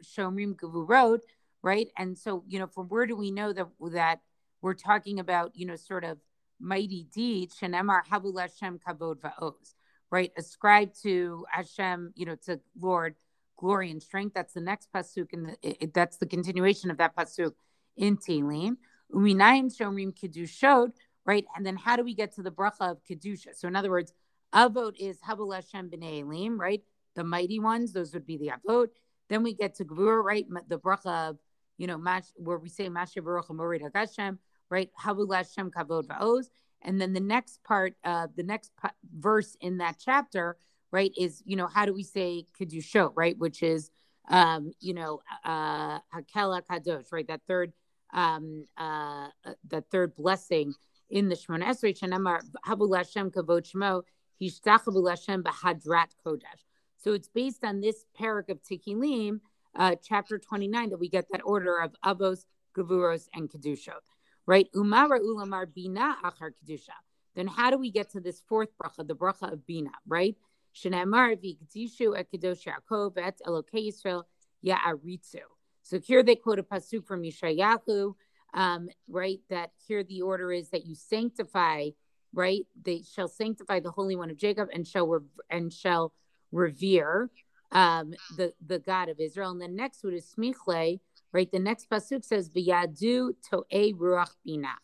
shomrim 0.04 0.56
gevurot, 0.56 1.20
right? 1.64 1.90
And 1.98 2.18
so, 2.18 2.44
you 2.48 2.60
know, 2.60 2.68
from 2.68 2.88
where 2.88 3.06
do 3.06 3.16
we 3.16 3.32
know 3.32 3.54
that 3.54 3.68
that 3.92 4.22
we're 4.62 4.76
talking 4.76 5.20
about, 5.20 5.56
you 5.56 5.66
know, 5.66 5.76
sort 5.76 6.04
of 6.04 6.20
mighty 6.62 7.08
deeds, 7.14 7.58
shenemar 7.60 8.02
havul 8.10 8.40
Hashem 8.40 8.80
kavod 8.88 9.18
va'oz, 9.18 9.74
right? 10.10 10.32
Ascribe 10.38 10.94
to 11.02 11.46
Hashem, 11.52 12.14
you 12.16 12.26
know, 12.26 12.36
to 12.46 12.60
Lord 12.80 13.16
glory 13.58 13.92
and 13.92 14.02
strength. 14.02 14.34
That's 14.34 14.54
the 14.54 14.62
next 14.62 14.90
pasuk, 14.94 15.34
and 15.34 15.58
that's 15.94 16.18
the 16.18 16.26
continuation 16.26 16.92
of 16.92 16.98
that 16.98 17.16
pasuk 17.16 17.54
in 17.98 18.18
Tehillim. 18.18 18.78
Uminayim 19.14 19.76
shomrim 19.76 20.14
kedushot, 20.14 20.94
right? 21.26 21.46
And 21.56 21.66
then 21.66 21.76
how 21.76 21.96
do 21.96 22.04
we 22.04 22.14
get 22.14 22.34
to 22.36 22.44
the 22.44 22.52
bracha 22.52 22.92
of 22.92 23.04
kedusha? 23.04 23.56
So 23.56 23.68
in 23.68 23.76
other 23.76 23.90
words, 23.90 24.14
avot 24.54 24.94
is 25.00 25.20
havul 25.20 25.54
Hashem 25.54 25.90
b'nei 25.90 26.22
elim, 26.22 26.60
right? 26.60 26.82
The 27.16 27.24
mighty 27.24 27.60
ones, 27.60 27.94
those 27.94 28.14
would 28.14 28.26
be 28.26 28.38
the 28.38 28.52
avot. 28.58 28.88
Then 29.30 29.44
we 29.44 29.54
get 29.54 29.76
to 29.76 29.86
gvur, 29.86 30.24
right? 30.24 30.46
The 30.68 30.80
bracha 30.80 31.30
of 31.30 31.38
you 31.78 31.88
know, 31.88 32.00
where 32.36 32.60
we 32.60 32.70
say 32.70 32.90
Mashiv 32.90 33.24
HaRuach 33.24 33.50
Morid 33.50 33.82
HaGeshem, 33.82 34.38
right? 34.72 34.90
Havul 35.00 35.36
Hashem 35.36 35.70
Kavod 35.70 36.08
Va'oz. 36.08 36.46
And 36.82 37.00
then 37.00 37.14
the 37.14 37.20
next 37.20 37.64
part, 37.64 37.94
uh, 38.04 38.28
the 38.36 38.42
next 38.42 38.72
verse 39.14 39.56
in 39.62 39.78
that 39.78 39.98
chapter, 40.04 40.58
right, 40.92 41.12
is, 41.16 41.44
you 41.46 41.56
know, 41.56 41.68
how 41.68 41.86
do 41.86 41.94
we 41.94 42.04
say 42.04 42.46
Kedushot, 42.60 43.12
right? 43.16 43.38
Which 43.38 43.62
is, 43.62 43.92
um, 44.30 44.72
you 44.80 44.96
know, 44.96 45.22
uh, 45.46 46.00
Hakela 46.16 46.64
Kadosh, 46.64 47.12
right? 47.12 47.28
That 47.28 47.42
third, 47.48 47.74
um, 48.14 48.66
uh, 48.78 49.28
that 49.70 49.92
third 49.92 50.16
blessing 50.16 50.74
in 51.10 51.30
the 51.30 51.36
Shemona 51.36 51.66
Esrei, 51.66 51.98
Shanamar 51.98 52.42
Havul 52.66 52.98
Hashem 52.98 53.30
Kavod 53.30 53.70
Shemo, 53.70 54.02
Hishtachavul 54.42 55.08
Hashem 55.10 55.44
Bahadrat 55.44 56.16
Kodesh. 56.26 56.64
So 56.98 57.14
it's 57.14 57.28
based 57.28 57.64
on 57.64 57.82
this 57.82 58.06
parak 58.20 58.50
of 58.50 58.62
Tehillim, 58.64 59.42
uh, 59.76 59.96
chapter 60.02 60.40
29, 60.40 60.90
that 60.90 61.00
we 61.00 61.10
get 61.10 61.26
that 61.32 61.42
order 61.44 61.80
of 61.80 61.96
Avos, 62.04 62.46
Gavuros, 62.76 63.28
and 63.34 63.50
Kedushot 63.50 64.02
right? 64.46 64.68
Umara 64.76 65.20
ulamar 65.20 65.66
bina 65.74 66.18
achar 66.24 66.52
kedusha. 66.52 66.98
Then 67.36 67.48
how 67.48 67.72
do 67.72 67.78
we 67.78 67.92
get 67.92 68.10
to 68.12 68.20
this 68.20 68.42
fourth 68.48 68.70
bracha, 68.78 69.08
the 69.08 69.16
bracha 69.16 69.52
of 69.54 69.66
bina, 69.66 69.92
right? 70.08 70.36
Shenamar 70.76 71.38
v'kedishu 71.38 72.18
et 72.18 72.28
kedosh 72.32 72.66
Yaakov 72.66 73.18
et 73.18 73.40
Elokei 73.46 73.90
Yisrael 73.90 74.24
ya'aritzu. 74.66 75.42
So 75.84 76.00
here 76.00 76.24
they 76.24 76.36
quote 76.36 76.60
a 76.60 76.64
pasuk 76.64 77.06
from 77.06 77.24
Yeshayahu, 77.24 78.14
um, 78.54 78.90
right? 79.08 79.40
That 79.50 79.72
here 79.88 80.04
the 80.04 80.22
order 80.22 80.52
is 80.52 80.70
that 80.70 80.86
you 80.86 80.96
sanctify, 80.96 81.90
right? 82.34 82.66
They 82.82 83.04
shall 83.04 83.28
sanctify 83.28 83.80
the 83.80 83.92
Holy 83.92 84.16
One 84.16 84.30
of 84.30 84.38
Jacob 84.38 84.70
and 84.74 84.88
shall 84.88 85.24
and 85.50 85.74
shall 85.74 86.14
revere 86.52 87.30
um, 87.72 88.14
the 88.38 88.54
the 88.66 88.80
God 88.80 89.10
of 89.10 89.20
Israel. 89.20 89.52
And 89.52 89.62
the 89.62 89.68
next 89.68 90.04
one 90.04 90.14
is 90.14 90.34
smichle, 90.38 91.00
right? 91.34 91.52
The 91.52 91.60
next 91.60 91.90
pasuk 91.90 92.24
says 92.24 92.50
v'yadu 92.50 93.32
to'e 93.50 93.94
ruach 93.94 94.36
bina, 94.46 94.76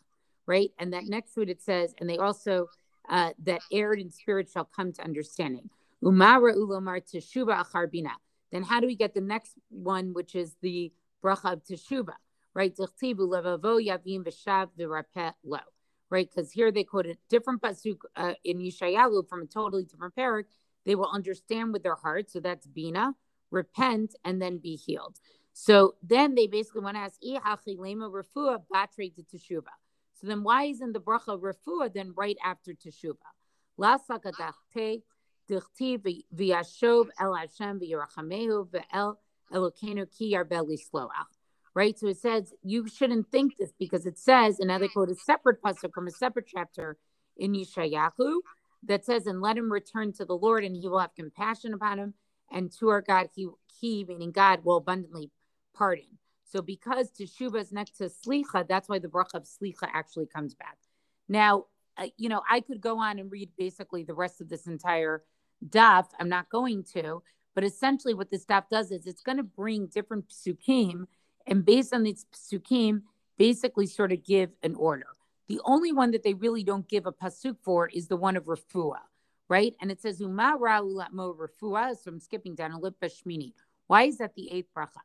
right? 0.46 0.70
And 0.78 0.92
that 0.92 1.04
next 1.04 1.34
to 1.34 1.42
it 1.42 1.62
says, 1.62 1.94
and 1.98 2.08
they 2.08 2.18
also 2.18 2.68
uh, 3.08 3.30
that 3.44 3.60
erred 3.72 4.00
in 4.00 4.10
spirit 4.10 4.48
shall 4.52 4.64
come 4.64 4.92
to 4.92 5.02
understanding. 5.02 5.70
Umara 6.02 6.54
ulomar 6.54 7.00
teshuva 7.00 7.64
achar 7.64 7.90
bina. 7.90 8.12
Then 8.52 8.62
how 8.62 8.80
do 8.80 8.86
we 8.86 8.96
get 8.96 9.14
the 9.14 9.20
next 9.20 9.54
one, 9.68 10.14
which 10.14 10.34
is 10.34 10.56
the 10.62 10.92
bracha 11.22 11.54
of 11.54 11.64
teshuva, 11.64 12.14
right? 12.54 12.74
Dichtibu 12.74 13.28
levavo 13.28 13.84
yavim 13.84 14.24
v'shav 14.24 14.68
v'rapet 14.78 15.34
lo, 15.44 15.58
right? 16.10 16.28
Because 16.28 16.52
here 16.52 16.70
they 16.70 16.84
quote 16.84 17.06
a 17.06 17.16
different 17.28 17.60
pasuk 17.60 17.98
uh, 18.16 18.34
in 18.44 18.58
Yeshayahu 18.58 19.28
from 19.28 19.42
a 19.42 19.46
totally 19.46 19.84
different 19.84 20.14
parak. 20.16 20.44
They 20.86 20.94
will 20.94 21.10
understand 21.12 21.72
with 21.72 21.82
their 21.82 21.96
heart, 21.96 22.30
so 22.30 22.40
that's 22.40 22.66
bina, 22.66 23.14
repent, 23.50 24.14
and 24.24 24.40
then 24.40 24.58
be 24.58 24.76
healed. 24.76 25.18
So 25.60 25.96
then 26.04 26.36
they 26.36 26.46
basically 26.46 26.82
want 26.82 26.96
to 26.96 27.00
ask, 27.00 27.20
teshuva. 27.20 29.74
So 30.14 30.28
then 30.28 30.44
why 30.44 30.66
isn't 30.66 30.92
the 30.92 31.00
bracha 31.00 31.36
refua 31.36 31.92
then 31.92 32.12
right 32.16 32.36
after 32.44 32.74
teshuva? 32.74 33.16
La 33.76 33.98
sakadachte 33.98 35.02
dichti 35.50 36.22
v'yashov 36.32 37.08
el 37.20 37.34
Hashem 37.34 37.80
v'yirachamehu 37.80 38.68
v'el 38.68 39.16
Elokeinu 39.52 40.06
ki 40.16 40.34
yarbeli 40.34 40.78
sloach. 40.78 41.10
Right, 41.74 41.98
so 41.98 42.06
it 42.06 42.18
says 42.18 42.54
you 42.62 42.86
shouldn't 42.88 43.32
think 43.32 43.56
this 43.56 43.72
because 43.80 44.06
it 44.06 44.16
says, 44.16 44.60
another 44.60 44.86
quote 44.86 45.10
a 45.10 45.16
separate 45.16 45.60
pasuk 45.60 45.92
from 45.92 46.06
a 46.06 46.12
separate 46.12 46.46
chapter 46.46 46.98
in 47.36 47.52
Yeshayahu 47.52 48.42
that 48.84 49.04
says, 49.04 49.26
"And 49.26 49.40
let 49.40 49.56
him 49.56 49.72
return 49.72 50.12
to 50.14 50.24
the 50.24 50.36
Lord, 50.36 50.62
and 50.62 50.76
He 50.76 50.88
will 50.88 51.00
have 51.00 51.16
compassion 51.16 51.74
upon 51.74 51.98
him, 51.98 52.14
and 52.52 52.70
to 52.78 52.90
our 52.90 53.00
God 53.00 53.30
He, 53.34 53.48
He 53.80 54.04
meaning 54.04 54.30
God, 54.30 54.64
will 54.64 54.76
abundantly 54.76 55.32
pardon. 55.78 56.18
So 56.44 56.60
because 56.62 57.10
teshuva 57.10 57.60
is 57.60 57.72
next 57.72 57.96
to 57.98 58.04
slicha, 58.04 58.66
that's 58.66 58.88
why 58.88 58.98
the 58.98 59.08
bracha 59.08 59.34
of 59.34 59.44
slicha 59.44 59.88
actually 59.92 60.26
comes 60.26 60.54
back. 60.54 60.78
Now, 61.28 61.66
uh, 61.96 62.06
you 62.16 62.28
know, 62.28 62.42
I 62.50 62.60
could 62.60 62.80
go 62.80 62.98
on 62.98 63.18
and 63.18 63.30
read 63.30 63.50
basically 63.56 64.02
the 64.02 64.14
rest 64.14 64.40
of 64.40 64.48
this 64.48 64.66
entire 64.66 65.22
daf. 65.68 66.06
I'm 66.18 66.28
not 66.28 66.48
going 66.50 66.84
to, 66.94 67.22
but 67.54 67.64
essentially 67.64 68.14
what 68.14 68.30
this 68.30 68.46
daf 68.46 68.64
does 68.70 68.90
is 68.90 69.06
it's 69.06 69.22
going 69.22 69.36
to 69.36 69.42
bring 69.42 69.86
different 69.86 70.28
psukim, 70.28 71.06
and 71.46 71.64
based 71.64 71.92
on 71.92 72.02
these 72.02 72.24
psukim, 72.34 73.02
basically 73.36 73.86
sort 73.86 74.12
of 74.12 74.24
give 74.24 74.50
an 74.62 74.74
order. 74.74 75.06
The 75.48 75.60
only 75.64 75.92
one 75.92 76.10
that 76.10 76.22
they 76.22 76.34
really 76.34 76.62
don't 76.62 76.88
give 76.88 77.06
a 77.06 77.12
pasuk 77.12 77.56
for 77.62 77.88
is 77.88 78.08
the 78.08 78.16
one 78.16 78.36
of 78.36 78.44
refuah, 78.44 79.00
right? 79.48 79.74
And 79.80 79.90
it 79.90 80.00
says 80.00 80.20
Uma 80.20 80.58
Ra'ulatmo 80.60 81.34
refuah. 81.36 81.96
So 81.96 82.10
I'm 82.10 82.20
skipping 82.20 82.54
down 82.54 82.72
a 82.72 82.78
little 82.78 82.96
bit. 83.00 83.12
Why 83.86 84.02
is 84.02 84.18
that 84.18 84.34
the 84.34 84.52
eighth 84.52 84.68
bracha? 84.76 85.00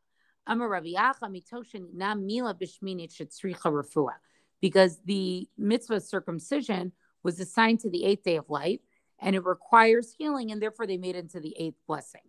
Because 4.62 5.00
the 5.06 5.48
mitzvah 5.58 6.00
circumcision 6.02 6.92
was 7.24 7.40
assigned 7.40 7.80
to 7.82 7.90
the 7.90 8.06
eighth 8.06 8.24
day 8.24 8.38
of 8.38 8.50
life 8.50 8.80
and 9.20 9.36
it 9.36 9.46
requires 9.46 10.14
healing, 10.18 10.52
and 10.52 10.62
therefore 10.62 10.86
they 10.86 10.98
made 10.98 11.16
it 11.16 11.20
into 11.20 11.40
the 11.40 11.56
eighth 11.58 11.78
blessing. 11.88 12.22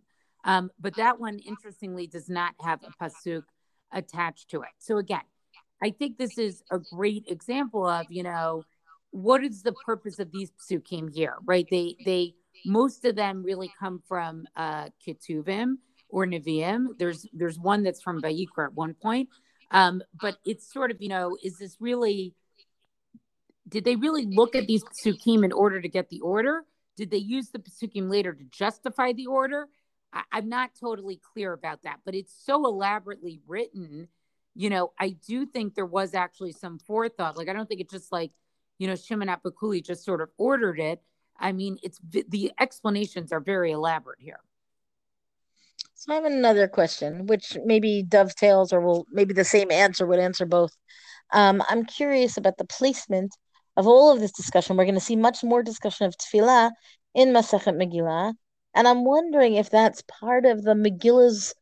Um, 0.45 0.71
but 0.79 0.95
that 0.95 1.19
one, 1.19 1.39
interestingly, 1.39 2.07
does 2.07 2.29
not 2.29 2.53
have 2.61 2.79
a 2.83 3.03
pasuk 3.03 3.43
attached 3.91 4.49
to 4.51 4.61
it. 4.61 4.69
So 4.77 4.97
again, 4.97 5.21
I 5.83 5.89
think 5.89 6.17
this 6.17 6.37
is 6.37 6.63
a 6.71 6.79
great 6.79 7.25
example 7.27 7.85
of, 7.85 8.05
you 8.09 8.23
know, 8.23 8.63
what 9.11 9.43
is 9.43 9.63
the 9.63 9.73
purpose 9.85 10.19
of 10.19 10.31
these 10.31 10.51
psukim 10.51 11.13
here, 11.13 11.35
right? 11.45 11.67
They 11.69 11.95
they 12.05 12.35
most 12.65 13.05
of 13.05 13.15
them 13.15 13.43
really 13.43 13.71
come 13.79 14.01
from 14.07 14.45
uh, 14.55 14.89
Ketuvim 15.05 15.75
or 16.15 16.25
Nevi'im. 16.25 16.97
There's 16.97 17.27
there's 17.33 17.59
one 17.59 17.83
that's 17.83 18.01
from 18.01 18.21
Vayikra 18.21 18.67
at 18.67 18.73
one 18.73 18.93
point. 18.93 19.27
Um, 19.69 20.01
but 20.21 20.37
it's 20.45 20.71
sort 20.71 20.89
of, 20.89 21.01
you 21.01 21.09
know, 21.09 21.35
is 21.43 21.57
this 21.57 21.75
really 21.81 22.33
did 23.67 23.83
they 23.83 23.97
really 23.97 24.25
look 24.25 24.55
at 24.55 24.65
these 24.65 24.83
psukim 24.85 25.43
in 25.43 25.51
order 25.51 25.81
to 25.81 25.89
get 25.89 26.09
the 26.09 26.21
order? 26.21 26.63
Did 26.95 27.11
they 27.11 27.17
use 27.17 27.49
the 27.49 27.59
psukim 27.59 28.09
later 28.09 28.31
to 28.31 28.43
justify 28.45 29.11
the 29.11 29.27
order? 29.27 29.67
I, 30.13 30.21
I'm 30.31 30.47
not 30.47 30.69
totally 30.79 31.19
clear 31.33 31.51
about 31.51 31.83
that, 31.83 31.99
but 32.05 32.15
it's 32.15 32.33
so 32.45 32.65
elaborately 32.65 33.41
written. 33.45 34.07
You 34.53 34.69
know, 34.69 34.93
I 34.97 35.17
do 35.27 35.45
think 35.45 35.75
there 35.75 35.85
was 35.85 36.13
actually 36.13 36.53
some 36.53 36.79
forethought. 36.79 37.35
Like, 37.35 37.49
I 37.49 37.53
don't 37.53 37.67
think 37.67 37.81
it's 37.81 37.91
just 37.91 38.13
like, 38.13 38.31
you 38.77 38.87
know, 38.87 38.95
Shimon 38.95 39.27
Apakuli 39.27 39.83
just 39.83 40.05
sort 40.05 40.21
of 40.21 40.29
ordered 40.37 40.79
it. 40.79 41.01
I 41.37 41.51
mean, 41.51 41.77
it's 41.83 41.99
the 42.09 42.53
explanations 42.57 43.33
are 43.33 43.41
very 43.41 43.71
elaborate 43.71 44.21
here. 44.21 44.39
So 46.05 46.11
I 46.11 46.17
have 46.17 46.25
another 46.25 46.67
question, 46.67 47.25
which 47.25 47.57
maybe 47.65 48.03
dovetails 48.03 48.71
or 48.71 48.79
will 48.79 49.07
maybe 49.11 49.33
the 49.33 49.43
same 49.43 49.71
answer 49.71 50.05
would 50.05 50.19
answer 50.19 50.45
both. 50.45 50.71
Um, 51.33 51.63
I'm 51.67 51.83
curious 51.83 52.37
about 52.37 52.59
the 52.59 52.65
placement 52.65 53.35
of 53.75 53.87
all 53.87 54.13
of 54.13 54.19
this 54.19 54.31
discussion. 54.31 54.77
We're 54.77 54.83
going 54.83 54.93
to 54.93 55.01
see 55.01 55.15
much 55.15 55.43
more 55.43 55.63
discussion 55.63 56.05
of 56.05 56.15
tefillah 56.15 56.69
in 57.15 57.29
Masechet 57.29 57.75
Megillah, 57.75 58.35
and 58.75 58.87
I'm 58.87 59.03
wondering 59.03 59.55
if 59.55 59.71
that's 59.71 60.03
part 60.03 60.45
of 60.45 60.61
the 60.61 60.75
Megillah's 60.75 61.55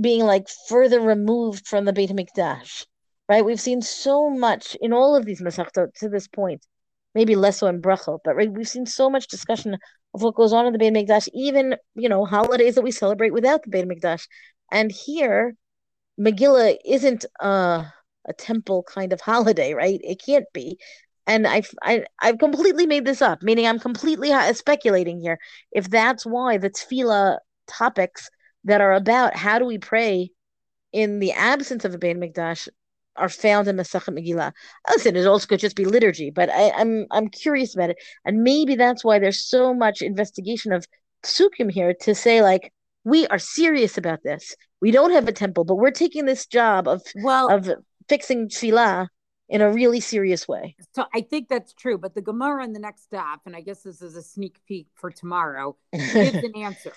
being 0.00 0.24
like 0.24 0.48
further 0.68 1.00
removed 1.00 1.68
from 1.68 1.84
the 1.84 1.92
Beit 1.92 2.10
Hamikdash. 2.10 2.84
Right? 3.28 3.44
We've 3.44 3.60
seen 3.60 3.80
so 3.80 4.28
much 4.28 4.76
in 4.80 4.92
all 4.92 5.14
of 5.14 5.24
these 5.24 5.40
Masechtot 5.40 5.94
to 6.00 6.08
this 6.08 6.26
point 6.26 6.66
maybe 7.16 7.34
less 7.34 7.60
so 7.60 7.66
in 7.66 7.80
Brachot, 7.80 8.18
but 8.24 8.36
right, 8.36 8.52
we've 8.52 8.68
seen 8.68 8.84
so 8.84 9.08
much 9.08 9.26
discussion 9.26 9.78
of 10.16 10.22
what 10.22 10.34
goes 10.34 10.52
on 10.52 10.66
in 10.66 10.72
the 10.72 10.78
Beit 10.78 10.94
Mikdash, 10.94 11.28
even 11.34 11.76
you 11.94 12.08
know 12.08 12.24
holidays 12.24 12.74
that 12.74 12.82
we 12.82 12.90
celebrate 12.90 13.32
without 13.32 13.62
the 13.62 13.70
Beit 13.70 13.86
Mikdash, 13.86 14.26
and 14.72 14.90
here, 14.90 15.54
Megillah 16.18 16.76
isn't 16.84 17.26
a 17.40 17.92
a 18.28 18.32
temple 18.32 18.82
kind 18.82 19.12
of 19.12 19.20
holiday, 19.20 19.74
right? 19.74 20.00
It 20.02 20.20
can't 20.24 20.46
be, 20.54 20.78
and 21.26 21.46
I've 21.46 21.70
I, 21.82 22.04
I've 22.20 22.38
completely 22.38 22.86
made 22.86 23.04
this 23.04 23.20
up, 23.22 23.42
meaning 23.42 23.66
I'm 23.66 23.78
completely 23.78 24.32
uh, 24.32 24.52
speculating 24.54 25.20
here. 25.20 25.38
If 25.70 25.90
that's 25.90 26.24
why 26.24 26.56
the 26.58 26.70
tefillah 26.70 27.38
topics 27.66 28.30
that 28.64 28.80
are 28.80 28.94
about 28.94 29.36
how 29.36 29.58
do 29.58 29.66
we 29.66 29.78
pray 29.78 30.30
in 30.92 31.18
the 31.18 31.32
absence 31.32 31.84
of 31.84 31.94
a 31.94 31.98
Beit 31.98 32.16
Mikdash 32.16 32.68
are 33.18 33.28
found 33.28 33.68
in 33.68 33.76
Masachet 33.76 34.14
Megillah. 34.16 34.52
Listen, 34.90 35.16
it 35.16 35.26
also 35.26 35.46
could 35.46 35.60
just 35.60 35.76
be 35.76 35.84
liturgy, 35.84 36.30
but 36.30 36.50
I, 36.50 36.70
I'm 36.70 37.06
I'm 37.10 37.28
curious 37.28 37.74
about 37.74 37.90
it, 37.90 37.98
and 38.24 38.42
maybe 38.42 38.76
that's 38.76 39.04
why 39.04 39.18
there's 39.18 39.46
so 39.46 39.74
much 39.74 40.02
investigation 40.02 40.72
of 40.72 40.86
psukim 41.24 41.70
here 41.70 41.94
to 42.02 42.14
say 42.14 42.42
like 42.42 42.72
we 43.04 43.26
are 43.28 43.38
serious 43.38 43.96
about 43.96 44.22
this. 44.22 44.54
We 44.80 44.90
don't 44.90 45.12
have 45.12 45.28
a 45.28 45.32
temple, 45.32 45.64
but 45.64 45.76
we're 45.76 45.90
taking 45.90 46.24
this 46.24 46.46
job 46.46 46.88
of 46.88 47.02
well 47.16 47.48
of 47.48 47.70
fixing 48.08 48.48
tefillah 48.48 49.08
in 49.48 49.60
a 49.60 49.72
really 49.72 50.00
serious 50.00 50.48
way. 50.48 50.76
So 50.94 51.04
I 51.14 51.20
think 51.20 51.48
that's 51.48 51.72
true. 51.72 51.98
But 51.98 52.14
the 52.14 52.22
Gemara 52.22 52.64
in 52.64 52.72
the 52.72 52.80
next 52.80 53.04
stop, 53.04 53.42
and 53.46 53.54
I 53.54 53.60
guess 53.60 53.82
this 53.82 54.02
is 54.02 54.16
a 54.16 54.22
sneak 54.22 54.58
peek 54.66 54.88
for 54.94 55.10
tomorrow, 55.10 55.76
gives 55.92 56.34
an 56.34 56.56
answer. 56.56 56.92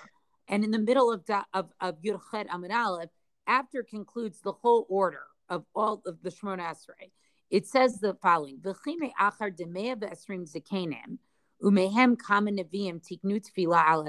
And 0.48 0.64
in 0.64 0.72
the 0.72 0.80
middle 0.80 1.12
of 1.12 1.24
of 1.54 1.70
of 1.80 2.02
Yurchet 2.02 2.48
Amud 2.48 2.72
Aleph, 2.72 3.10
after 3.46 3.84
concludes 3.84 4.42
the 4.42 4.52
whole 4.52 4.86
order 4.90 5.24
of 5.50 5.66
all 5.76 6.02
of 6.06 6.22
the 6.22 6.30
Shemona 6.30 6.64
Esrei, 6.64 7.12
it 7.50 7.68
says 7.68 8.00
the 8.00 8.14
following: 8.16 8.58
V'chime 8.60 9.12
achar 9.20 9.52
zekenim 9.58 11.18
umehem 11.64 12.18
neviim 12.18 13.02
tiknu 13.02 13.42
tefila 13.42 13.84
al. 13.86 14.08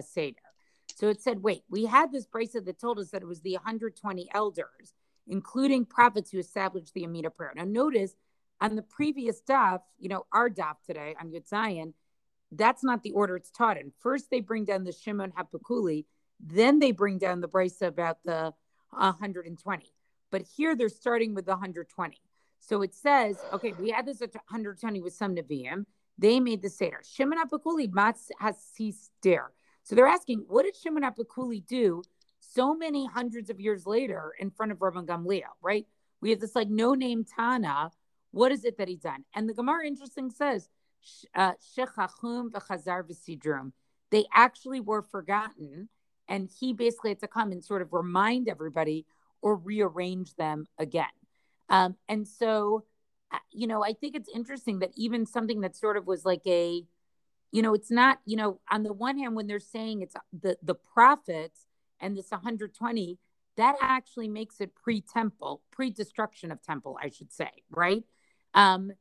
So 0.96 1.08
it 1.08 1.22
said, 1.22 1.42
wait, 1.42 1.62
we 1.70 1.86
had 1.86 2.12
this 2.12 2.26
bracelet 2.26 2.66
that 2.66 2.78
told 2.78 2.98
us 2.98 3.10
that 3.10 3.22
it 3.22 3.28
was 3.28 3.40
the 3.40 3.54
120 3.54 4.28
elders, 4.34 4.92
including 5.26 5.86
prophets 5.86 6.30
who 6.30 6.38
established 6.38 6.92
the 6.94 7.04
Amida 7.04 7.30
prayer. 7.30 7.52
Now 7.56 7.64
notice 7.64 8.12
on 8.60 8.76
the 8.76 8.82
previous 8.82 9.40
daf, 9.48 9.80
you 9.98 10.08
know, 10.08 10.26
our 10.32 10.50
daf 10.50 10.74
today 10.86 11.14
on 11.18 11.30
Yud 11.30 11.48
Zayin, 11.48 11.94
that's 12.52 12.84
not 12.84 13.02
the 13.02 13.12
order 13.12 13.36
it's 13.36 13.50
taught 13.50 13.78
in. 13.78 13.92
First, 14.00 14.30
they 14.30 14.40
bring 14.40 14.64
down 14.64 14.84
the 14.84 14.92
Shimon 14.92 15.32
Hapakuli, 15.32 16.04
then 16.38 16.80
they 16.80 16.90
bring 16.90 17.18
down 17.18 17.40
the 17.40 17.48
brisa 17.48 17.86
about 17.86 18.18
the 18.24 18.52
120. 18.90 19.92
But 20.30 20.42
here 20.56 20.76
they're 20.76 20.88
starting 20.88 21.34
with 21.34 21.46
the 21.46 21.52
120. 21.52 22.16
So 22.60 22.82
it 22.82 22.94
says, 22.94 23.38
okay, 23.52 23.72
we 23.72 23.90
had 23.90 24.06
this 24.06 24.22
at 24.22 24.34
120 24.34 25.00
with 25.00 25.14
some 25.14 25.34
Nevi'im. 25.34 25.86
They 26.18 26.40
made 26.40 26.62
the 26.62 26.68
Seder. 26.68 27.00
Shimon 27.04 27.38
Apakuli 27.38 27.92
Mats 27.92 28.30
has 28.38 28.56
ceased 28.58 29.10
there. 29.22 29.52
So 29.82 29.94
they're 29.94 30.06
asking, 30.06 30.44
what 30.48 30.64
did 30.64 30.76
Shimon 30.76 31.02
Apakuli 31.02 31.66
do 31.66 32.02
so 32.38 32.74
many 32.74 33.06
hundreds 33.06 33.48
of 33.48 33.60
years 33.60 33.86
later 33.86 34.32
in 34.38 34.50
front 34.50 34.72
of 34.72 34.78
Rabban 34.78 35.06
Gamliel, 35.06 35.42
right? 35.62 35.86
We 36.20 36.30
have 36.30 36.40
this 36.40 36.54
like 36.54 36.68
no 36.68 36.94
name 36.94 37.24
Tana 37.24 37.90
what 38.32 38.52
is 38.52 38.64
it 38.64 38.78
that 38.78 38.88
he 38.88 38.96
done? 38.96 39.24
And 39.34 39.48
the 39.48 39.54
Gemara 39.54 39.86
interesting 39.86 40.30
says, 40.30 40.68
uh, 41.34 41.52
they 44.10 44.24
actually 44.34 44.80
were 44.80 45.02
forgotten, 45.02 45.88
and 46.28 46.50
he 46.58 46.72
basically 46.72 47.10
had 47.10 47.20
to 47.20 47.28
come 47.28 47.52
and 47.52 47.64
sort 47.64 47.82
of 47.82 47.92
remind 47.92 48.48
everybody 48.48 49.06
or 49.42 49.56
rearrange 49.56 50.34
them 50.34 50.66
again. 50.78 51.06
Um, 51.68 51.96
and 52.08 52.26
so, 52.26 52.84
uh, 53.32 53.38
you 53.52 53.66
know, 53.66 53.84
I 53.84 53.92
think 53.92 54.16
it's 54.16 54.28
interesting 54.34 54.80
that 54.80 54.90
even 54.96 55.26
something 55.26 55.60
that 55.60 55.76
sort 55.76 55.96
of 55.96 56.06
was 56.06 56.24
like 56.24 56.42
a, 56.46 56.82
you 57.52 57.62
know, 57.62 57.74
it's 57.74 57.90
not, 57.90 58.18
you 58.24 58.36
know, 58.36 58.60
on 58.70 58.82
the 58.82 58.92
one 58.92 59.18
hand, 59.18 59.36
when 59.36 59.46
they're 59.46 59.60
saying 59.60 60.02
it's 60.02 60.14
the 60.32 60.56
the 60.62 60.74
prophets 60.74 61.66
and 62.00 62.16
this 62.16 62.30
120, 62.30 63.18
that 63.56 63.76
actually 63.80 64.28
makes 64.28 64.60
it 64.60 64.74
pre-temple, 64.74 65.62
pre-destruction 65.70 66.50
of 66.50 66.62
temple, 66.62 66.98
I 67.00 67.10
should 67.10 67.32
say, 67.32 67.50
right? 67.70 68.04
Um, 68.54 68.92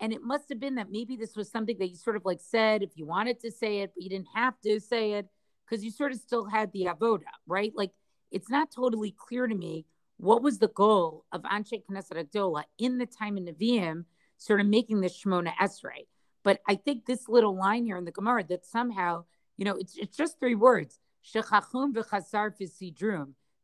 and 0.00 0.12
it 0.12 0.22
must 0.22 0.48
have 0.48 0.58
been 0.58 0.76
that 0.76 0.90
maybe 0.90 1.16
this 1.16 1.36
was 1.36 1.50
something 1.50 1.76
that 1.78 1.88
you 1.88 1.96
sort 1.96 2.16
of 2.16 2.24
like 2.24 2.40
said 2.40 2.82
if 2.82 2.90
you 2.96 3.06
wanted 3.06 3.40
to 3.40 3.50
say 3.50 3.80
it, 3.80 3.92
but 3.94 4.02
you 4.02 4.08
didn't 4.08 4.28
have 4.34 4.54
to 4.64 4.80
say 4.80 5.12
it 5.12 5.26
because 5.68 5.84
you 5.84 5.90
sort 5.90 6.12
of 6.12 6.18
still 6.18 6.46
had 6.46 6.72
the 6.72 6.86
avoda, 6.86 7.22
right? 7.46 7.72
Like 7.74 7.90
it's 8.30 8.50
not 8.50 8.70
totally 8.70 9.10
clear 9.10 9.46
to 9.46 9.54
me 9.54 9.86
what 10.16 10.42
was 10.42 10.58
the 10.58 10.68
goal 10.68 11.24
of 11.32 11.42
Anshe 11.42 11.82
Knesset 11.90 12.24
Adola 12.24 12.64
in 12.78 12.98
the 12.98 13.06
time 13.06 13.36
in 13.36 13.46
Nevi'im, 13.46 14.04
sort 14.36 14.60
of 14.60 14.66
making 14.66 15.00
this 15.00 15.18
Shemona 15.18 15.54
Esrei. 15.54 16.06
But 16.42 16.60
I 16.68 16.74
think 16.74 17.06
this 17.06 17.28
little 17.28 17.56
line 17.56 17.84
here 17.84 17.96
in 17.96 18.04
the 18.04 18.10
Gemara 18.10 18.44
that 18.48 18.66
somehow, 18.66 19.24
you 19.56 19.64
know, 19.64 19.76
it's 19.76 19.96
it's 19.96 20.16
just 20.16 20.38
three 20.38 20.54
words. 20.54 20.98
Shechachum. 21.24 21.94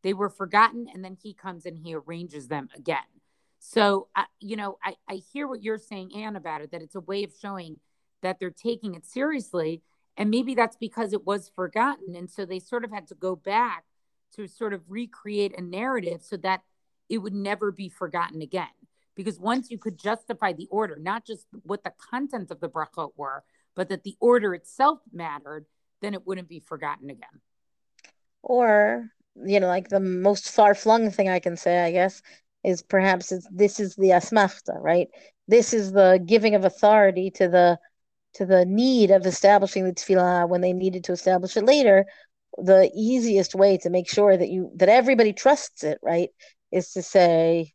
They 0.03 0.13
were 0.13 0.31
forgotten, 0.31 0.87
and 0.93 1.05
then 1.05 1.17
he 1.21 1.35
comes 1.35 1.67
and 1.67 1.77
he 1.77 1.95
arranges 1.95 2.49
them 2.49 2.69
again. 2.75 2.99
So, 3.59 4.09
uh, 4.15 4.25
you 4.41 4.57
know, 4.57 4.79
I, 4.85 4.95
I 5.09 5.15
hear 5.33 5.49
what 5.49 5.63
you're 5.63 5.79
saying, 5.79 6.15
Anne, 6.15 6.37
about 6.37 6.61
it, 6.61 6.71
that 6.71 6.83
it's 6.83 6.95
a 6.95 7.01
way 7.01 7.25
of 7.25 7.33
showing 7.41 7.79
that 8.23 8.39
they're 8.39 8.51
taking 8.51 8.95
it 8.95 9.05
seriously. 9.05 9.83
And 10.17 10.31
maybe 10.31 10.55
that's 10.55 10.77
because 10.77 11.13
it 11.13 11.27
was 11.27 11.51
forgotten. 11.55 12.15
And 12.15 12.31
so 12.31 12.47
they 12.47 12.61
sort 12.61 12.85
of 12.85 12.93
had 12.93 13.09
to 13.09 13.15
go 13.15 13.35
back 13.35 13.85
to 14.35 14.47
sort 14.47 14.73
of 14.73 14.83
recreate 14.89 15.59
a 15.59 15.63
narrative 15.63 16.23
so 16.23 16.37
that 16.39 16.63
it 17.09 17.19
would 17.19 17.35
never 17.35 17.71
be 17.71 17.89
forgotten 17.89 18.43
again. 18.43 18.67
Because 19.15 19.39
once 19.39 19.71
you 19.71 19.79
could 19.79 19.99
justify 19.99 20.53
the 20.53 20.69
order, 20.71 20.97
not 20.97 21.25
just 21.25 21.47
what 21.63 21.85
the 21.85 21.93
contents 22.11 22.51
of 22.51 22.61
the 22.61 22.69
brachot 22.69 23.13
were, 23.17 23.45
but 23.75 23.89
that 23.89 24.05
the 24.05 24.17
order 24.21 24.55
itself 24.55 25.01
mattered, 25.13 25.67
then 26.03 26.15
it 26.15 26.27
wouldn't 26.27 26.49
be 26.49 26.61
forgotten 26.61 27.09
again. 27.09 27.41
Or, 28.43 29.09
you 29.43 29.61
know, 29.61 29.69
like 29.69 29.89
the 29.89 30.01
most 30.01 30.51
far 30.51 30.75
flung 30.75 31.11
thing 31.11 31.29
I 31.29 31.39
can 31.39 31.57
say, 31.57 31.85
I 31.85 31.93
guess, 31.93 32.21
is 32.63 32.83
perhaps 32.83 33.33
this 33.51 33.81
is 33.81 33.95
the 33.97 34.11
asmachta, 34.11 34.79
right? 34.81 35.09
This 35.49 35.73
is 35.73 35.93
the 35.93 36.23
giving 36.25 36.55
of 36.55 36.65
authority 36.65 37.31
to 37.33 37.49
the 37.49 37.79
to 38.35 38.45
the 38.45 38.67
need 38.67 39.11
of 39.11 39.25
establishing 39.25 39.85
the 39.85 39.95
tefillah 39.95 40.47
when 40.47 40.61
they 40.61 40.75
needed 40.75 41.05
to 41.05 41.13
establish 41.13 41.57
it 41.57 41.65
later. 41.65 42.05
The 42.59 42.91
easiest 42.95 43.55
way 43.55 43.79
to 43.79 43.91
make 43.91 44.09
sure 44.09 44.37
that 44.37 44.49
you 44.49 44.71
that 44.77 44.89
everybody 44.89 45.33
trusts 45.33 45.85
it, 45.85 45.99
right, 46.03 46.31
is 46.73 46.93
to 46.93 47.03
say 47.03 47.73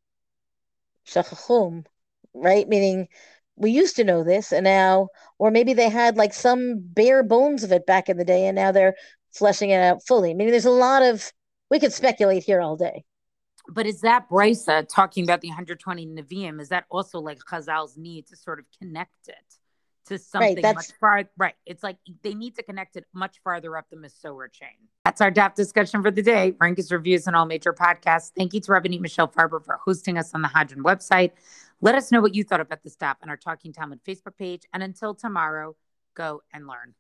shachachum, 1.07 1.85
right? 2.33 2.67
Meaning 2.67 3.07
we 3.55 3.71
used 3.71 3.95
to 3.97 4.03
know 4.03 4.23
this 4.23 4.51
and 4.51 4.63
now 4.63 5.09
or 5.37 5.51
maybe 5.51 5.73
they 5.73 5.89
had 5.89 6.17
like 6.17 6.33
some 6.33 6.79
bare 6.79 7.23
bones 7.23 7.63
of 7.63 7.71
it 7.71 7.85
back 7.85 8.09
in 8.09 8.17
the 8.17 8.25
day 8.25 8.47
and 8.47 8.55
now 8.55 8.71
they're 8.71 8.95
fleshing 9.31 9.69
it 9.69 9.81
out 9.81 10.05
fully. 10.05 10.31
I 10.31 10.33
mean, 10.33 10.49
there's 10.49 10.65
a 10.65 10.71
lot 10.71 11.03
of 11.03 11.31
we 11.69 11.79
could 11.79 11.93
speculate 11.93 12.43
here 12.43 12.61
all 12.61 12.75
day 12.75 13.03
but 13.67 13.85
is 13.85 14.01
that 14.01 14.29
Brisa 14.29 14.87
talking 14.87 15.23
about 15.23 15.41
the 15.41 15.49
120 15.49 16.07
Nevi'im? 16.07 16.59
Is 16.59 16.69
that 16.69 16.85
also 16.89 17.19
like 17.19 17.39
Chazal's 17.39 17.97
need 17.97 18.27
to 18.27 18.35
sort 18.35 18.59
of 18.59 18.65
connect 18.79 19.27
it 19.27 19.55
to 20.11 20.19
something 20.19 20.61
right, 20.61 20.75
much 20.75 20.91
farther? 20.99 21.29
Right. 21.37 21.55
It's 21.65 21.83
like 21.83 21.97
they 22.21 22.33
need 22.33 22.55
to 22.55 22.63
connect 22.63 22.95
it 22.95 23.05
much 23.13 23.39
farther 23.43 23.77
up 23.77 23.89
the 23.89 23.97
Masorah 23.97 24.51
chain. 24.51 24.69
That's 25.05 25.21
our 25.21 25.31
daf 25.31 25.55
discussion 25.55 26.03
for 26.03 26.11
the 26.11 26.21
day. 26.21 26.53
Rank 26.59 26.77
is 26.79 26.91
reviews 26.91 27.27
on 27.27 27.35
all 27.35 27.45
major 27.45 27.73
podcasts. 27.73 28.31
Thank 28.35 28.53
you 28.53 28.59
to 28.61 28.71
Rabbanit 28.71 28.99
Michelle 28.99 29.27
Farber 29.27 29.63
for 29.63 29.79
hosting 29.83 30.17
us 30.17 30.33
on 30.33 30.41
the 30.41 30.49
Hadran 30.49 30.83
website. 30.83 31.31
Let 31.81 31.95
us 31.95 32.11
know 32.11 32.21
what 32.21 32.35
you 32.35 32.43
thought 32.43 32.61
about 32.61 32.83
the 32.83 32.89
daf 32.89 33.15
on 33.23 33.29
our 33.29 33.37
Talking 33.37 33.73
Talmud 33.73 34.01
Facebook 34.03 34.37
page. 34.37 34.63
And 34.73 34.83
until 34.83 35.15
tomorrow, 35.15 35.75
go 36.15 36.41
and 36.53 36.67
learn. 36.67 36.93